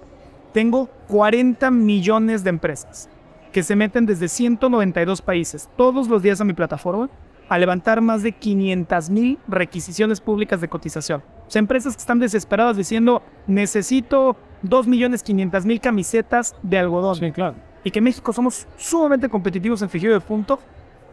Tengo 0.52 0.86
40 1.08 1.70
millones 1.70 2.42
de 2.42 2.50
empresas 2.50 3.08
que 3.52 3.62
se 3.62 3.76
meten 3.76 4.06
desde 4.06 4.28
192 4.28 5.22
países 5.22 5.68
todos 5.76 6.08
los 6.08 6.22
días 6.22 6.40
a 6.40 6.44
mi 6.44 6.52
plataforma 6.52 7.08
a 7.50 7.58
levantar 7.58 8.00
más 8.00 8.22
de 8.22 8.30
500 8.30 9.10
mil 9.10 9.38
requisiciones 9.48 10.20
públicas 10.20 10.60
de 10.60 10.68
cotización. 10.68 11.20
O 11.48 11.50
sea, 11.50 11.58
empresas 11.58 11.96
que 11.96 12.00
están 12.00 12.20
desesperadas 12.20 12.76
diciendo, 12.76 13.22
necesito 13.48 14.36
2 14.62 14.86
millones 14.86 15.24
500 15.24 15.66
mil 15.66 15.80
camisetas 15.80 16.54
de 16.62 16.78
algodón. 16.78 17.16
Sí, 17.16 17.32
claro. 17.32 17.56
Y 17.82 17.90
que 17.90 17.98
en 17.98 18.04
México 18.04 18.32
somos 18.32 18.68
sumamente 18.76 19.28
competitivos 19.28 19.82
en 19.82 19.90
fijío 19.90 20.12
de 20.12 20.20
punto, 20.20 20.60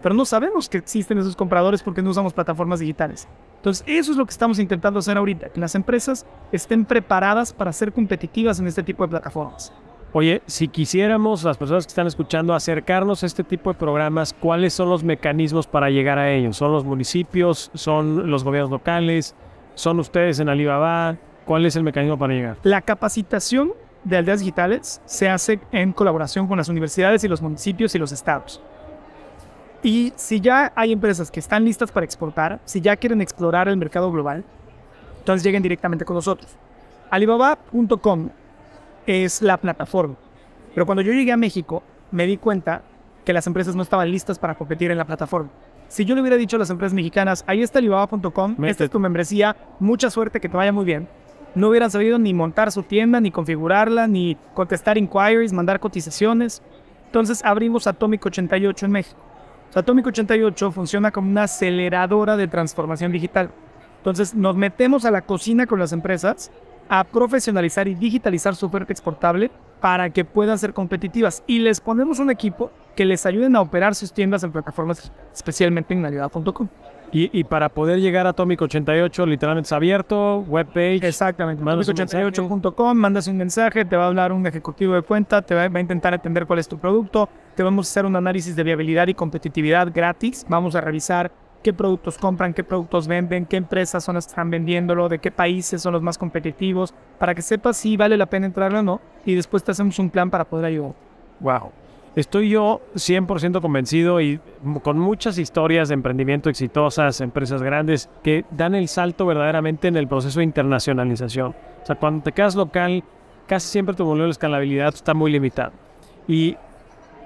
pero 0.03 0.13
no 0.13 0.25
sabemos 0.25 0.69
que 0.69 0.77
existen 0.77 1.17
esos 1.17 1.35
compradores 1.35 1.81
porque 1.81 2.03
no 2.03 2.11
usamos 2.11 2.33
plataformas 2.33 2.79
digitales. 2.79 3.27
Entonces, 3.55 3.83
eso 3.87 4.11
es 4.11 4.17
lo 4.17 4.25
que 4.25 4.31
estamos 4.31 4.59
intentando 4.59 4.99
hacer 4.99 5.17
ahorita, 5.17 5.49
que 5.49 5.59
las 5.59 5.73
empresas 5.73 6.27
estén 6.51 6.85
preparadas 6.85 7.51
para 7.51 7.73
ser 7.73 7.91
competitivas 7.91 8.59
en 8.59 8.67
este 8.67 8.83
tipo 8.83 9.03
de 9.03 9.09
plataformas. 9.09 9.73
Oye, 10.13 10.41
si 10.45 10.69
quisiéramos, 10.69 11.43
las 11.43 11.57
personas 11.57 11.85
que 11.85 11.89
están 11.89 12.07
escuchando, 12.07 12.53
acercarnos 12.53 13.23
a 13.23 13.25
este 13.25 13.43
tipo 13.43 13.71
de 13.71 13.77
programas, 13.77 14.33
¿cuáles 14.33 14.73
son 14.73 14.89
los 14.89 15.03
mecanismos 15.03 15.67
para 15.67 15.89
llegar 15.89 16.17
a 16.17 16.31
ellos? 16.31 16.55
¿Son 16.55 16.71
los 16.71 16.85
municipios? 16.85 17.71
¿Son 17.73 18.31
los 18.31 18.43
gobiernos 18.43 18.71
locales? 18.71 19.35
¿Son 19.75 19.99
ustedes 19.99 20.39
en 20.39 20.47
Alibaba? 20.47 21.17
¿Cuál 21.45 21.65
es 21.65 21.75
el 21.75 21.83
mecanismo 21.83 22.17
para 22.17 22.33
llegar? 22.33 22.57
La 22.63 22.81
capacitación 22.81 23.73
de 24.05 24.17
aldeas 24.17 24.39
digitales 24.39 25.01
se 25.05 25.29
hace 25.29 25.59
en 25.73 25.91
colaboración 25.91 26.47
con 26.47 26.57
las 26.57 26.69
universidades 26.69 27.23
y 27.25 27.27
los 27.27 27.41
municipios 27.41 27.93
y 27.93 27.99
los 27.99 28.13
estados. 28.13 28.61
Y 29.83 30.13
si 30.15 30.39
ya 30.39 30.71
hay 30.75 30.93
empresas 30.93 31.29
que 31.29 31.39
están 31.39 31.65
listas 31.65 31.91
para 31.91 32.05
exportar, 32.05 32.59
si 32.63 32.79
ya 32.79 32.95
quieren 32.95 33.21
explorar 33.21 33.67
el 33.67 33.77
mercado 33.77 34.11
global, 34.11 34.45
entonces 35.19 35.43
lleguen 35.43 35.61
directamente 35.61 36.05
con 36.05 36.15
nosotros. 36.15 36.55
Alibaba.com 37.09 38.29
es 39.07 39.41
la 39.41 39.57
plataforma. 39.57 40.15
Pero 40.73 40.85
cuando 40.85 41.01
yo 41.01 41.13
llegué 41.13 41.31
a 41.31 41.37
México, 41.37 41.81
me 42.11 42.27
di 42.27 42.37
cuenta 42.37 42.83
que 43.25 43.33
las 43.33 43.47
empresas 43.47 43.75
no 43.75 43.81
estaban 43.81 44.11
listas 44.11 44.37
para 44.37 44.55
competir 44.55 44.91
en 44.91 44.97
la 44.97 45.05
plataforma. 45.05 45.49
Si 45.87 46.05
yo 46.05 46.15
le 46.15 46.21
hubiera 46.21 46.37
dicho 46.37 46.57
a 46.57 46.59
las 46.59 46.69
empresas 46.69 46.93
mexicanas, 46.93 47.43
ahí 47.47 47.61
está 47.61 47.79
Alibaba.com, 47.79 48.63
esta 48.65 48.83
es 48.83 48.89
tu 48.89 48.99
membresía, 48.99 49.55
mucha 49.79 50.09
suerte, 50.09 50.39
que 50.39 50.49
te 50.49 50.57
vaya 50.57 50.71
muy 50.71 50.85
bien, 50.85 51.07
no 51.55 51.69
hubieran 51.69 51.89
sabido 51.89 52.19
ni 52.19 52.33
montar 52.33 52.71
su 52.71 52.83
tienda, 52.83 53.19
ni 53.19 53.31
configurarla, 53.31 54.07
ni 54.07 54.37
contestar 54.53 54.97
inquiries, 54.97 55.53
mandar 55.53 55.79
cotizaciones. 55.79 56.61
Entonces 57.05 57.43
abrimos 57.43 57.87
Atomic 57.87 58.25
88 58.25 58.85
en 58.85 58.91
México. 58.91 59.19
Atomic 59.73 60.07
88 60.07 60.71
funciona 60.71 61.11
como 61.11 61.29
una 61.29 61.43
aceleradora 61.43 62.37
de 62.37 62.47
transformación 62.47 63.11
digital. 63.11 63.49
Entonces 63.97 64.35
nos 64.35 64.55
metemos 64.55 65.05
a 65.05 65.11
la 65.11 65.21
cocina 65.21 65.65
con 65.65 65.79
las 65.79 65.93
empresas 65.93 66.51
a 66.89 67.03
profesionalizar 67.03 67.87
y 67.87 67.95
digitalizar 67.95 68.55
su 68.55 68.65
oferta 68.65 68.93
exportable 68.93 69.51
para 69.79 70.09
que 70.09 70.25
puedan 70.25 70.57
ser 70.57 70.73
competitivas. 70.73 71.43
Y 71.47 71.59
les 71.59 71.79
ponemos 71.79 72.19
un 72.19 72.31
equipo 72.31 72.71
que 72.95 73.05
les 73.05 73.25
ayuden 73.25 73.55
a 73.55 73.61
operar 73.61 73.95
sus 73.95 74.11
tiendas 74.11 74.43
en 74.43 74.51
plataformas, 74.51 75.11
especialmente 75.33 75.93
en 75.93 76.01
navidad.com. 76.01 76.67
Y, 77.09 77.29
y, 77.39 77.45
para 77.45 77.69
poder 77.69 78.01
llegar 78.01 78.27
a 78.27 78.31
Atomic 78.31 78.61
88, 78.61 79.25
literalmente 79.25 79.67
es 79.67 79.71
abierto, 79.71 80.39
webpage. 80.39 81.05
Exactamente. 81.05 81.63
Atomic88.com, 81.63 82.97
mandas 82.97 83.29
un 83.29 83.37
mensaje, 83.37 83.85
te 83.85 83.95
va 83.95 84.05
a 84.05 84.07
hablar 84.07 84.33
un 84.33 84.45
ejecutivo 84.45 84.93
de 84.93 85.03
cuenta, 85.03 85.41
te 85.41 85.55
va, 85.55 85.69
va, 85.69 85.77
a 85.77 85.81
intentar 85.81 86.13
entender 86.13 86.45
cuál 86.45 86.59
es 86.59 86.67
tu 86.67 86.77
producto, 86.77 87.29
te 87.55 87.63
vamos 87.63 87.87
a 87.87 87.89
hacer 87.91 88.05
un 88.05 88.17
análisis 88.17 88.57
de 88.57 88.63
viabilidad 88.63 89.07
y 89.07 89.13
competitividad 89.13 89.89
gratis. 89.93 90.45
Vamos 90.49 90.75
a 90.75 90.81
revisar 90.81 91.31
qué 91.63 91.73
productos 91.73 92.17
compran, 92.17 92.53
qué 92.53 92.63
productos 92.63 93.07
venden, 93.07 93.45
qué 93.45 93.57
empresas 93.57 94.03
son 94.03 94.15
las 94.15 94.25
que 94.25 94.31
están 94.31 94.49
vendiéndolo, 94.49 95.09
de 95.09 95.19
qué 95.19 95.31
países 95.31 95.81
son 95.81 95.93
los 95.93 96.01
más 96.01 96.17
competitivos, 96.17 96.93
para 97.19 97.35
que 97.35 97.41
sepas 97.41 97.77
si 97.77 97.97
vale 97.97 98.17
la 98.17 98.25
pena 98.25 98.45
entrarle 98.45 98.79
o 98.79 98.83
no. 98.83 99.01
Y 99.25 99.35
después 99.35 99.63
te 99.63 99.71
hacemos 99.71 99.97
un 99.99 100.09
plan 100.09 100.29
para 100.29 100.45
poder 100.45 100.65
ayudar. 100.65 100.93
Wow. 101.39 101.71
Estoy 102.15 102.49
yo 102.49 102.81
100% 102.95 103.61
convencido 103.61 104.19
y 104.19 104.39
con 104.81 104.97
muchas 104.97 105.37
historias 105.37 105.89
de 105.89 105.93
emprendimiento 105.93 106.49
exitosas, 106.49 107.21
empresas 107.21 107.61
grandes 107.61 108.09
que 108.23 108.43
dan 108.49 108.73
el 108.73 108.87
salto 108.87 109.27
verdaderamente 109.27 109.87
en 109.87 109.97
el 109.97 110.07
proceso 110.07 110.39
de 110.39 110.45
internacionalización. 110.45 111.53
O 111.83 111.85
sea, 111.85 111.95
cuando 111.95 112.23
te 112.23 112.31
quedas 112.31 112.55
local, 112.55 113.03
casi 113.45 113.67
siempre 113.67 113.93
tu 113.93 114.03
modelo 114.03 114.23
de 114.23 114.31
escalabilidad 114.31 114.95
está 114.95 115.13
muy 115.13 115.31
limitado. 115.31 115.73
Y 116.27 116.57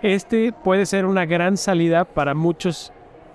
este 0.02 0.52
puede 0.52 0.86
ser 0.86 1.06
una 1.06 1.26
gran 1.26 1.56
salida 1.56 2.04
para 2.04 2.34
muchos 2.34 2.92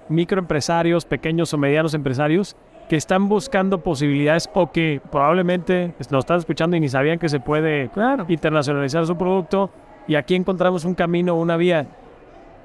microempresarios, 0.09 1.05
pequeños 1.05 1.53
o 1.55 1.59
medianos 1.59 1.95
empresarios 1.95 2.57
que 2.89 2.97
están 2.97 3.29
buscando 3.29 3.81
posibilidades 3.83 4.49
o 4.55 4.71
que 4.71 5.01
probablemente 5.11 5.95
nos 6.11 6.21
están 6.21 6.39
escuchando 6.39 6.77
y 6.77 6.81
ni 6.81 6.89
sabían 6.89 7.19
que 7.19 7.29
se 7.29 7.41
puede 7.41 7.89
claro. 7.89 8.27
internacionalizar 8.29 9.07
su 9.07 9.17
producto 9.17 9.71
y 10.07 10.15
aquí 10.15 10.35
encontramos 10.35 10.85
un 10.85 10.95
camino, 10.95 11.35
una 11.35 11.57
vía. 11.57 11.87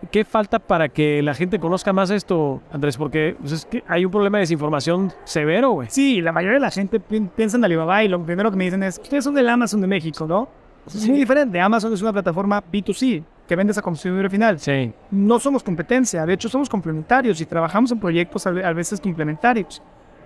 ¿Qué 0.09 0.25
falta 0.25 0.57
para 0.57 0.89
que 0.89 1.21
la 1.21 1.35
gente 1.35 1.59
conozca 1.59 1.93
más 1.93 2.09
esto, 2.09 2.61
Andrés? 2.71 2.97
Porque 2.97 3.35
pues, 3.39 3.51
es 3.51 3.65
que 3.65 3.83
hay 3.87 4.03
un 4.03 4.11
problema 4.11 4.39
de 4.39 4.43
desinformación 4.43 5.13
severo, 5.25 5.71
güey. 5.71 5.89
Sí, 5.91 6.21
la 6.21 6.31
mayoría 6.31 6.55
de 6.55 6.61
la 6.61 6.71
gente 6.71 6.99
piensa 6.99 7.57
en 7.57 7.65
Alibaba 7.65 8.03
y 8.03 8.07
lo 8.07 8.23
primero 8.23 8.49
que 8.49 8.57
me 8.57 8.63
dicen 8.63 8.81
es, 8.81 8.99
ustedes 9.01 9.23
son 9.23 9.35
del 9.35 9.47
Amazon 9.47 9.79
de 9.79 9.87
México, 9.87 10.25
¿no? 10.25 10.47
Es 10.87 11.07
muy 11.07 11.19
diferente. 11.19 11.59
Amazon 11.59 11.93
es 11.93 12.01
una 12.01 12.11
plataforma 12.11 12.63
B2C 12.63 13.23
que 13.51 13.55
vendes 13.57 13.77
a 13.77 13.81
consumidor 13.81 14.29
final. 14.29 14.57
Sí. 14.61 14.93
No 15.11 15.37
somos 15.37 15.61
competencia, 15.61 16.25
de 16.25 16.31
hecho 16.31 16.47
somos 16.47 16.69
complementarios 16.69 17.41
y 17.41 17.45
trabajamos 17.45 17.91
en 17.91 17.99
proyectos 17.99 18.47
a 18.47 18.71
veces 18.71 19.01
complementarios. 19.01 19.81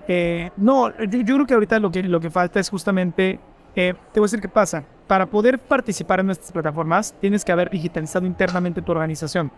Eh, 0.08 0.52
no, 0.56 0.96
yo, 1.08 1.22
yo, 1.22 1.34
creo 1.34 1.48
que 1.48 1.54
ahorita 1.56 1.80
lo 1.80 1.90
que, 1.90 2.04
lo 2.04 2.20
que 2.20 2.30
falta 2.30 2.60
es 2.60 2.70
justamente 2.70 3.40
eh, 3.76 3.96
te 4.14 4.20
voy 4.20 4.26
a 4.26 4.28
decir 4.28 4.42
qué 4.42 4.48
pasa. 4.48 4.84
Para 5.08 5.26
poder 5.26 5.58
participar 5.58 6.20
en 6.20 6.28
nuestras 6.28 6.52
plataformas, 6.52 7.16
tienes 7.20 7.44
que 7.44 7.52
haber 7.52 7.72
digitalizado 7.72 8.28
internamente 8.28 8.80
tu 8.84 8.92
organización. 8.92 9.52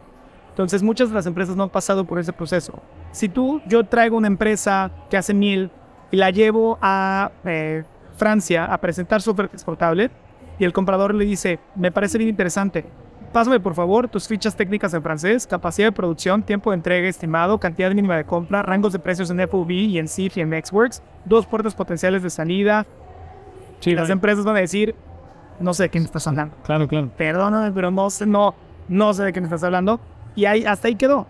Entonces, 0.51 0.81
muchas 0.81 1.09
de 1.09 1.15
las 1.15 1.25
empresas 1.25 1.57
no 1.57 1.63
han 1.63 1.69
pasado 1.69 2.05
por 2.05 2.19
ese 2.19 2.31
proceso. 2.31 2.81
Si 3.11 3.27
tú, 3.27 3.61
yo 3.67 3.83
traigo 3.83 4.15
una 4.15 4.27
empresa 4.27 4.91
que 5.09 5.17
hace 5.17 5.33
mil 5.33 5.71
y 6.09 6.15
la 6.15 6.29
llevo 6.29 6.77
a 6.81 7.31
eh, 7.43 7.83
Francia 8.15 8.63
a 8.63 8.77
presentar 8.77 9.21
su 9.21 9.31
oferta 9.31 9.57
exportable 9.57 10.09
y 10.57 10.63
el 10.63 10.71
comprador 10.71 11.13
le 11.13 11.25
dice, 11.25 11.59
me 11.75 11.91
parece 11.91 12.17
bien 12.17 12.29
interesante, 12.29 12.85
pásame 13.31 13.59
por 13.59 13.73
favor 13.75 14.07
tus 14.07 14.27
fichas 14.27 14.55
técnicas 14.55 14.93
en 14.93 15.03
francés, 15.03 15.47
capacidad 15.47 15.87
de 15.87 15.91
producción, 15.91 16.43
tiempo 16.43 16.71
de 16.71 16.75
entrega 16.75 17.07
estimado, 17.07 17.59
cantidad 17.59 17.89
mínima 17.89 18.17
de 18.17 18.25
compra, 18.25 18.63
rangos 18.63 18.93
de 18.93 18.99
precios 18.99 19.29
en 19.29 19.47
FOB 19.47 19.71
y 19.71 19.99
en 19.99 20.07
CIF 20.07 20.37
y 20.37 20.41
en 20.41 20.49
Mexworks, 20.49 21.01
dos 21.25 21.45
puertas 21.45 21.75
potenciales 21.75 22.23
de 22.23 22.29
salida, 22.29 22.85
Sí, 23.79 23.93
las 23.93 24.09
empresas 24.09 24.43
van 24.43 24.55
a 24.55 24.59
decir, 24.59 24.95
no 25.59 25.73
sé 25.73 25.83
de 25.83 25.89
quién 25.89 26.03
estás 26.03 26.27
hablando. 26.27 26.55
Claro, 26.63 26.87
claro. 26.87 27.09
Perdóname, 27.15 27.71
pero 27.71 27.91
no 27.91 28.09
sé, 28.09 28.25
no, 28.25 28.55
no 28.87 29.13
sé 29.13 29.23
de 29.23 29.33
quién 29.33 29.45
estás 29.45 29.63
hablando. 29.63 29.99
Y 30.35 30.45
ahí, 30.45 30.65
hasta 30.65 30.87
ahí 30.87 30.95
quedó. 30.95 31.27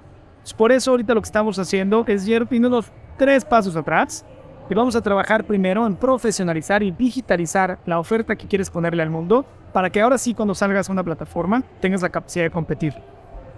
Por 0.55 0.71
eso 0.71 0.91
ahorita 0.91 1.13
lo 1.13 1.21
que 1.21 1.25
estamos 1.25 1.59
haciendo 1.59 2.05
es 2.07 2.27
ir 2.27 2.47
unos 2.51 2.91
tres 3.17 3.43
pasos 3.43 3.75
atrás 3.75 4.25
y 4.69 4.73
vamos 4.73 4.95
a 4.95 5.01
trabajar 5.01 5.43
primero 5.43 5.85
en 5.85 5.95
profesionalizar 5.95 6.83
y 6.83 6.91
digitalizar 6.91 7.79
la 7.85 7.99
oferta 7.99 8.35
que 8.35 8.47
quieres 8.47 8.69
ponerle 8.69 9.03
al 9.03 9.09
mundo 9.09 9.45
para 9.73 9.89
que 9.89 10.01
ahora 10.01 10.17
sí 10.17 10.33
cuando 10.33 10.55
salgas 10.55 10.89
a 10.89 10.91
una 10.91 11.03
plataforma 11.03 11.63
tengas 11.79 12.01
la 12.01 12.09
capacidad 12.09 12.45
de 12.45 12.51
competir. 12.51 12.93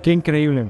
Qué 0.01 0.11
increíble. 0.11 0.67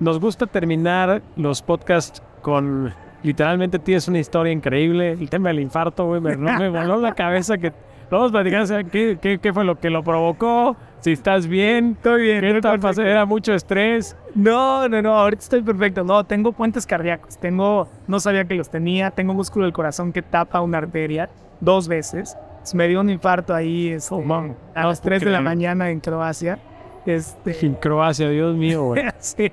Nos 0.00 0.20
gusta 0.20 0.46
terminar 0.46 1.22
los 1.36 1.62
podcasts 1.62 2.22
con 2.42 2.92
literalmente 3.22 3.78
tienes 3.78 4.06
una 4.08 4.18
historia 4.18 4.52
increíble. 4.52 5.12
El 5.12 5.30
tema 5.30 5.48
del 5.48 5.60
infarto, 5.60 6.06
güey, 6.06 6.20
me, 6.20 6.36
me 6.36 6.68
voló 6.68 7.00
la 7.00 7.14
cabeza 7.14 7.56
que 7.58 7.72
vamos 8.10 8.70
a 8.70 8.84
¿qué, 8.84 9.18
qué, 9.20 9.38
qué 9.38 9.52
fue 9.52 9.64
lo 9.64 9.78
que 9.78 9.90
lo 9.90 10.02
provocó, 10.02 10.76
si 11.00 11.12
estás 11.12 11.46
bien, 11.46 11.92
estoy 11.96 12.22
bien, 12.22 12.40
¿qué 12.40 12.60
tal 12.60 12.80
pasó? 12.80 13.02
¿Era 13.02 13.24
mucho 13.26 13.54
estrés? 13.54 14.16
No, 14.34 14.88
no, 14.88 15.02
no, 15.02 15.14
ahorita 15.14 15.42
estoy 15.42 15.62
perfecto. 15.62 16.04
No, 16.04 16.24
tengo 16.24 16.52
puentes 16.52 16.86
cardíacos, 16.86 17.38
tengo, 17.38 17.88
no 18.06 18.20
sabía 18.20 18.44
que 18.44 18.54
los 18.54 18.70
tenía, 18.70 19.10
tengo 19.10 19.34
músculo 19.34 19.64
del 19.64 19.72
corazón 19.72 20.12
que 20.12 20.22
tapa 20.22 20.60
una 20.60 20.78
arteria 20.78 21.30
dos 21.60 21.88
veces. 21.88 22.36
Me 22.74 22.88
dio 22.88 23.00
un 23.00 23.10
infarto 23.10 23.54
ahí 23.54 23.88
este, 23.88 24.14
oh, 24.14 24.54
a 24.74 24.86
las 24.86 25.00
3 25.00 25.22
de 25.22 25.30
la 25.30 25.40
mañana 25.40 25.90
en 25.90 26.00
Croacia. 26.00 26.58
Este... 27.06 27.64
En 27.64 27.74
Croacia, 27.74 28.28
Dios 28.28 28.56
mío, 28.56 28.82
güey. 28.84 29.04
sí. 29.18 29.52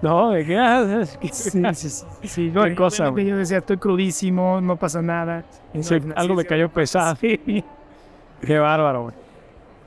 No, 0.00 0.30
¿de 0.30 0.44
qué? 0.44 1.06
sí, 1.32 1.62
sí, 1.74 2.04
sí. 2.22 2.52
¿Qué 2.52 2.74
cosa, 2.74 3.12
Yo 3.16 3.36
decía, 3.36 3.58
estoy 3.58 3.78
crudísimo, 3.78 4.60
no 4.60 4.76
pasa 4.76 5.02
nada. 5.02 5.44
algo 6.14 6.34
me 6.34 6.44
cayó 6.44 6.68
pesado. 6.68 7.16
Sí. 7.16 7.64
Qué 8.40 8.58
bárbaro, 8.58 9.04
güey. 9.04 9.14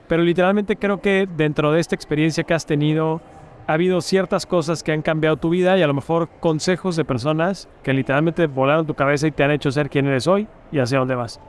Pero 0.07 0.23
literalmente 0.23 0.75
creo 0.75 0.99
que 0.99 1.27
dentro 1.37 1.71
de 1.71 1.79
esta 1.79 1.95
experiencia 1.95 2.43
que 2.43 2.53
has 2.53 2.65
tenido, 2.65 3.21
ha 3.65 3.73
habido 3.73 4.01
ciertas 4.01 4.45
cosas 4.45 4.83
que 4.83 4.91
han 4.91 5.01
cambiado 5.01 5.37
tu 5.37 5.49
vida 5.49 5.77
y 5.77 5.81
a 5.81 5.87
lo 5.87 5.93
mejor 5.93 6.27
consejos 6.41 6.97
de 6.97 7.05
personas 7.05 7.69
que 7.83 7.93
literalmente 7.93 8.47
volaron 8.47 8.85
tu 8.85 8.93
cabeza 8.93 9.27
y 9.27 9.31
te 9.31 9.43
han 9.45 9.51
hecho 9.51 9.71
ser 9.71 9.89
quien 9.89 10.07
eres 10.07 10.27
hoy 10.27 10.49
y 10.73 10.79
hacia 10.79 10.99
dónde 10.99 11.15
vas. 11.15 11.39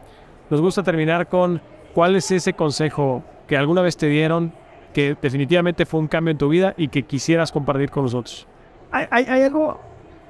Nos 0.51 0.61
gusta 0.61 0.83
terminar 0.83 1.29
con 1.29 1.61
cuál 1.95 2.17
es 2.17 2.31
ese 2.31 2.53
consejo 2.53 3.23
que 3.47 3.57
alguna 3.57 3.83
vez 3.83 3.97
te 3.97 4.07
dieron 4.07 4.53
que 4.93 5.17
definitivamente 5.21 5.87
fue 5.87 6.01
un 6.01 6.09
cambio 6.09 6.33
en 6.33 6.39
tu 6.39 6.49
vida 6.49 6.75
y 6.77 6.89
que 6.89 7.03
quisieras 7.03 7.51
compartir 7.51 7.91
con 7.91 8.05
nosotros? 8.05 8.47
Hay, 8.91 9.07
hay, 9.11 9.43
algo, 9.43 9.81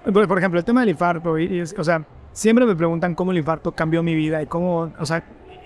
por 0.04 0.38
ejemplo, 0.38 0.58
el 0.58 0.64
tema 0.64 0.80
del 0.80 0.90
infarto, 0.90 1.34
o 1.78 1.84
sea, 1.84 2.04
siempre 2.32 2.64
me 2.64 2.76
preguntan 2.76 3.14
cómo 3.14 3.32
el 3.32 3.38
infarto 3.38 3.72
cambió 3.72 4.02
mi 4.02 4.14
vida 4.14 4.40
y 4.40 4.46
cómo, 4.46 4.92
o 4.98 5.06
sea, 5.06 5.24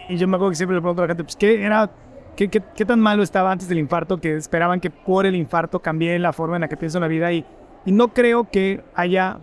y 0.08 0.16
yo 0.16 0.26
me 0.26 0.36
acuerdo 0.36 0.50
que 0.50 0.56
siempre 0.56 0.76
le 0.76 0.80
pregunto 0.80 1.02
a 1.02 1.04
la 1.04 1.08
gente, 1.08 1.24
pues, 1.24 1.36
¿qué 1.36 1.62
era, 1.62 1.90
qué, 2.36 2.48
qué, 2.48 2.62
qué 2.74 2.84
tan 2.86 3.00
malo 3.00 3.22
estaba 3.22 3.52
antes 3.52 3.68
del 3.68 3.78
infarto 3.78 4.18
que 4.18 4.36
esperaban 4.36 4.80
que 4.80 4.90
por 4.90 5.26
el 5.26 5.34
infarto 5.34 5.80
cambie 5.80 6.18
la 6.18 6.32
forma 6.32 6.56
en 6.56 6.62
la 6.62 6.68
que 6.68 6.76
pienso 6.76 6.98
en 6.98 7.02
la 7.02 7.08
vida? 7.08 7.30
Y, 7.32 7.44
y 7.84 7.92
no 7.92 8.08
creo 8.08 8.48
que 8.50 8.82
haya 8.94 9.38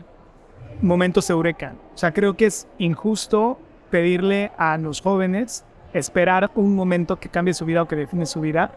momentos 0.81 1.29
eureka. 1.29 1.75
O 1.93 1.97
sea, 1.97 2.11
creo 2.11 2.35
que 2.35 2.47
es 2.47 2.67
injusto 2.79 3.59
pedirle 3.93 4.51
a 4.57 4.75
los 4.79 5.01
jóvenes 5.01 5.63
esperar 5.93 6.49
un 6.55 6.75
momento 6.75 7.19
que 7.19 7.29
cambie 7.29 7.53
su 7.53 7.63
vida 7.63 7.83
o 7.83 7.87
que 7.87 7.95
define 7.95 8.25
su 8.25 8.41
vida 8.41 8.71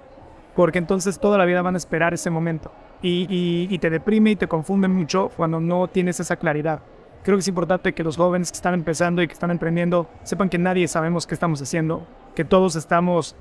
porque 0.54 0.76
entonces 0.76 1.18
toda 1.18 1.38
la 1.38 1.46
vida 1.46 1.62
van 1.62 1.74
a 1.74 1.78
esperar 1.78 2.12
ese 2.12 2.28
momento 2.28 2.70
y, 3.00 3.78
te 3.78 3.88
deprime 3.88 4.32
y 4.32 4.36
te 4.36 4.46
confunde 4.46 4.88
mucho 4.88 5.30
cuando 5.34 5.58
no 5.58 5.88
tienes 5.88 6.20
esa 6.20 6.36
claridad. 6.36 6.80
Creo 7.22 7.38
que 7.38 7.40
es 7.40 7.48
importante 7.48 7.94
que 7.94 8.04
los 8.04 8.18
jóvenes 8.18 8.50
que 8.50 8.56
están 8.56 8.74
empezando 8.74 9.22
y 9.22 9.26
que 9.26 9.32
están 9.32 9.50
emprendiendo 9.50 10.06
sepan 10.22 10.50
que 10.50 10.58
nadie 10.58 10.86
sabemos 10.86 11.26
qué 11.26 11.32
estamos 11.32 11.62
haciendo, 11.62 12.06
que 12.34 12.44
todos 12.44 12.76
estamos, 12.76 13.36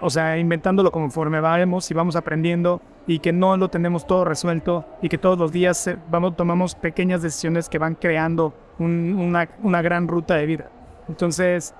o 0.00 0.10
sea, 0.10 0.38
inventándolo 0.38 0.90
conforme 0.90 1.38
vamos 1.38 1.88
y 1.88 1.94
vamos 1.94 2.16
aprendiendo 2.16 2.82
y 3.06 3.20
que 3.20 3.32
no 3.32 3.56
lo 3.56 3.68
tenemos 3.68 4.08
todo 4.08 4.24
resuelto 4.24 4.86
y 5.02 5.08
que 5.08 5.18
todos 5.18 5.38
los 5.38 5.52
días 5.52 5.88
vamos, 6.10 6.36
tomamos 6.36 6.74
pequeñas 6.74 7.22
decisiones 7.22 7.68
que 7.68 7.78
van 7.78 7.94
creando 7.94 8.54
una, 8.80 9.48
una, 9.62 9.82
gran 9.82 10.08
ruta 10.08 10.34
de 10.34 10.46
vida. 10.46 10.70
Entonces, 11.08 11.74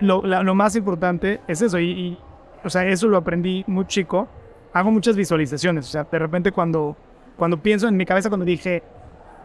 lo, 0.00 0.22
lo, 0.22 0.54
más 0.54 0.76
importante 0.76 1.40
es 1.46 1.62
eso 1.62 1.78
y, 1.78 2.18
o 2.64 2.70
sea, 2.70 2.86
eso 2.86 3.08
lo 3.08 3.16
aprendí 3.16 3.64
muy 3.66 3.86
chico. 3.86 4.28
Hago 4.72 4.90
muchas 4.90 5.16
visualizaciones, 5.16 5.86
o 5.86 5.90
sea, 5.90 6.04
de 6.04 6.18
repente 6.18 6.52
cuando, 6.52 6.96
cuando 7.36 7.62
pienso 7.62 7.88
en 7.88 7.96
mi 7.96 8.04
cabeza, 8.04 8.28
cuando 8.28 8.44
dije, 8.44 8.82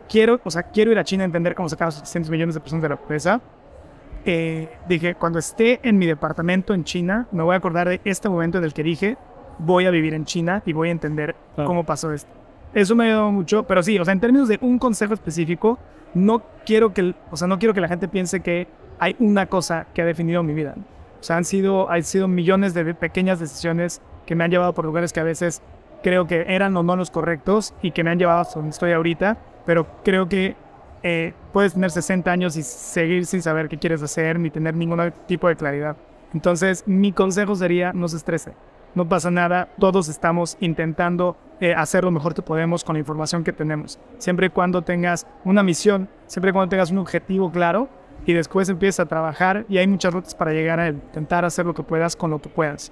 quiero, 0.09 0.39
o 0.43 0.51
sea, 0.51 0.63
quiero 0.63 0.91
ir 0.91 0.99
a 0.99 1.03
China 1.03 1.23
a 1.23 1.25
entender 1.25 1.55
cómo 1.55 1.69
sacar 1.69 1.87
a 1.87 1.91
600 1.91 2.29
millones 2.29 2.55
de 2.55 2.61
personas 2.61 2.83
de 2.83 2.89
la 2.89 2.97
pobreza, 2.97 3.41
eh, 4.25 4.69
dije, 4.87 5.15
cuando 5.15 5.39
esté 5.39 5.79
en 5.83 5.97
mi 5.97 6.05
departamento 6.05 6.73
en 6.73 6.83
China, 6.83 7.27
me 7.31 7.43
voy 7.43 7.55
a 7.55 7.57
acordar 7.57 7.89
de 7.89 8.01
este 8.03 8.29
momento 8.29 8.57
en 8.57 8.65
el 8.65 8.73
que 8.73 8.83
dije, 8.83 9.17
voy 9.57 9.85
a 9.85 9.91
vivir 9.91 10.13
en 10.13 10.25
China 10.25 10.61
y 10.65 10.73
voy 10.73 10.89
a 10.89 10.91
entender 10.91 11.35
cómo 11.55 11.85
pasó 11.85 12.11
esto. 12.13 12.31
Eso 12.73 12.95
me 12.95 13.07
ayudó 13.07 13.31
mucho, 13.31 13.63
pero 13.63 13.83
sí, 13.83 13.97
o 13.99 14.05
sea, 14.05 14.13
en 14.13 14.19
términos 14.19 14.47
de 14.47 14.57
un 14.61 14.79
consejo 14.79 15.13
específico, 15.13 15.77
no 16.13 16.43
quiero 16.65 16.93
que, 16.93 17.15
o 17.29 17.37
sea, 17.37 17.47
no 17.47 17.57
quiero 17.59 17.73
que 17.73 17.81
la 17.81 17.87
gente 17.87 18.07
piense 18.07 18.41
que 18.41 18.67
hay 19.01 19.15
una 19.17 19.47
cosa 19.47 19.87
que 19.95 20.03
ha 20.03 20.05
definido 20.05 20.43
mi 20.43 20.53
vida. 20.53 20.75
O 21.19 21.23
sea, 21.23 21.35
han 21.35 21.43
sido, 21.43 21.89
han 21.89 22.03
sido 22.03 22.27
millones 22.27 22.75
de 22.75 22.93
pequeñas 22.93 23.39
decisiones 23.39 23.99
que 24.27 24.35
me 24.35 24.43
han 24.43 24.51
llevado 24.51 24.73
por 24.73 24.85
lugares 24.85 25.11
que 25.11 25.19
a 25.19 25.23
veces 25.23 25.63
creo 26.03 26.27
que 26.27 26.45
eran 26.47 26.77
o 26.77 26.83
no 26.83 26.95
los 26.95 27.09
correctos 27.09 27.73
y 27.81 27.91
que 27.91 28.03
me 28.03 28.11
han 28.11 28.19
llevado 28.19 28.41
a 28.41 28.47
donde 28.53 28.69
estoy 28.69 28.91
ahorita, 28.91 29.39
pero 29.65 29.87
creo 30.03 30.29
que 30.29 30.55
eh, 31.01 31.33
puedes 31.51 31.73
tener 31.73 31.89
60 31.89 32.31
años 32.31 32.55
y 32.55 32.61
seguir 32.61 33.25
sin 33.25 33.41
saber 33.41 33.69
qué 33.69 33.79
quieres 33.79 34.03
hacer 34.03 34.39
ni 34.39 34.51
tener 34.51 34.75
ningún 34.75 35.11
tipo 35.25 35.47
de 35.47 35.55
claridad. 35.55 35.97
Entonces, 36.35 36.83
mi 36.85 37.11
consejo 37.11 37.55
sería 37.55 37.93
no 37.93 38.07
se 38.07 38.17
estrese. 38.17 38.53
no 38.93 39.09
pasa 39.09 39.31
nada, 39.31 39.69
todos 39.79 40.09
estamos 40.09 40.57
intentando 40.59 41.37
eh, 41.59 41.73
hacer 41.73 42.03
lo 42.03 42.11
mejor 42.11 42.35
que 42.35 42.43
podemos 42.43 42.83
con 42.83 42.93
la 42.93 42.99
información 42.99 43.43
que 43.43 43.51
tenemos. 43.51 43.99
Siempre 44.19 44.47
y 44.47 44.49
cuando 44.49 44.83
tengas 44.83 45.25
una 45.43 45.63
misión, 45.63 46.07
siempre 46.27 46.51
y 46.51 46.53
cuando 46.53 46.69
tengas 46.69 46.91
un 46.91 46.99
objetivo 46.99 47.51
claro 47.51 47.89
y 48.25 48.33
después 48.33 48.69
empiezas 48.69 49.01
a 49.01 49.05
trabajar 49.07 49.65
y 49.69 49.77
hay 49.77 49.87
muchas 49.87 50.13
rutas 50.13 50.35
para 50.35 50.51
llegar 50.51 50.79
a 50.79 50.87
él. 50.87 50.95
Intentar 50.95 51.45
hacer 51.45 51.65
lo 51.65 51.73
que 51.73 51.83
puedas 51.83 52.15
con 52.15 52.31
lo 52.31 52.39
que 52.39 52.49
puedas. 52.49 52.91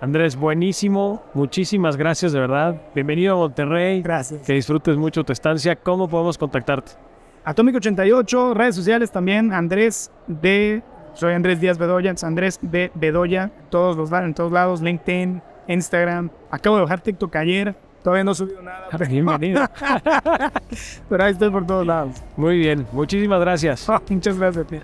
Andrés, 0.00 0.36
buenísimo. 0.36 1.22
Muchísimas 1.34 1.96
gracias, 1.96 2.32
de 2.32 2.40
verdad. 2.40 2.80
Bienvenido 2.94 3.34
a 3.34 3.36
Monterrey. 3.36 4.02
Gracias. 4.02 4.42
Que 4.42 4.52
disfrutes 4.52 4.96
mucho 4.96 5.24
tu 5.24 5.32
estancia. 5.32 5.76
¿Cómo 5.76 6.08
podemos 6.08 6.36
contactarte? 6.36 6.92
Atomic 7.44 7.76
88, 7.76 8.54
redes 8.54 8.74
sociales 8.74 9.12
también, 9.12 9.52
Andrés 9.52 10.10
de, 10.26 10.82
soy 11.12 11.34
Andrés 11.34 11.60
Díaz 11.60 11.76
Bedoya, 11.76 12.14
Andrés 12.22 12.58
de 12.62 12.90
Bedoya, 12.94 13.50
todos 13.68 13.98
los 13.98 14.10
en 14.12 14.32
todos 14.32 14.50
lados, 14.50 14.80
LinkedIn, 14.80 15.42
Instagram. 15.68 16.30
Acabo 16.50 16.76
de 16.76 16.82
bajar 16.82 17.02
TikTok 17.02 17.36
ayer, 17.36 17.74
todavía 18.04 18.22
no 18.22 18.32
he 18.32 18.34
subido 18.34 18.62
nada. 18.62 18.88
Bienvenido. 19.08 19.64
Pero 21.08 21.24
ahí 21.24 21.32
estoy 21.32 21.50
por 21.50 21.66
todos 21.66 21.86
lados. 21.86 22.22
Muy 22.36 22.58
bien, 22.58 22.86
muchísimas 22.92 23.40
gracias. 23.40 23.88
muchas 24.10 24.38
gracias, 24.38 24.66
tío. 24.66 24.80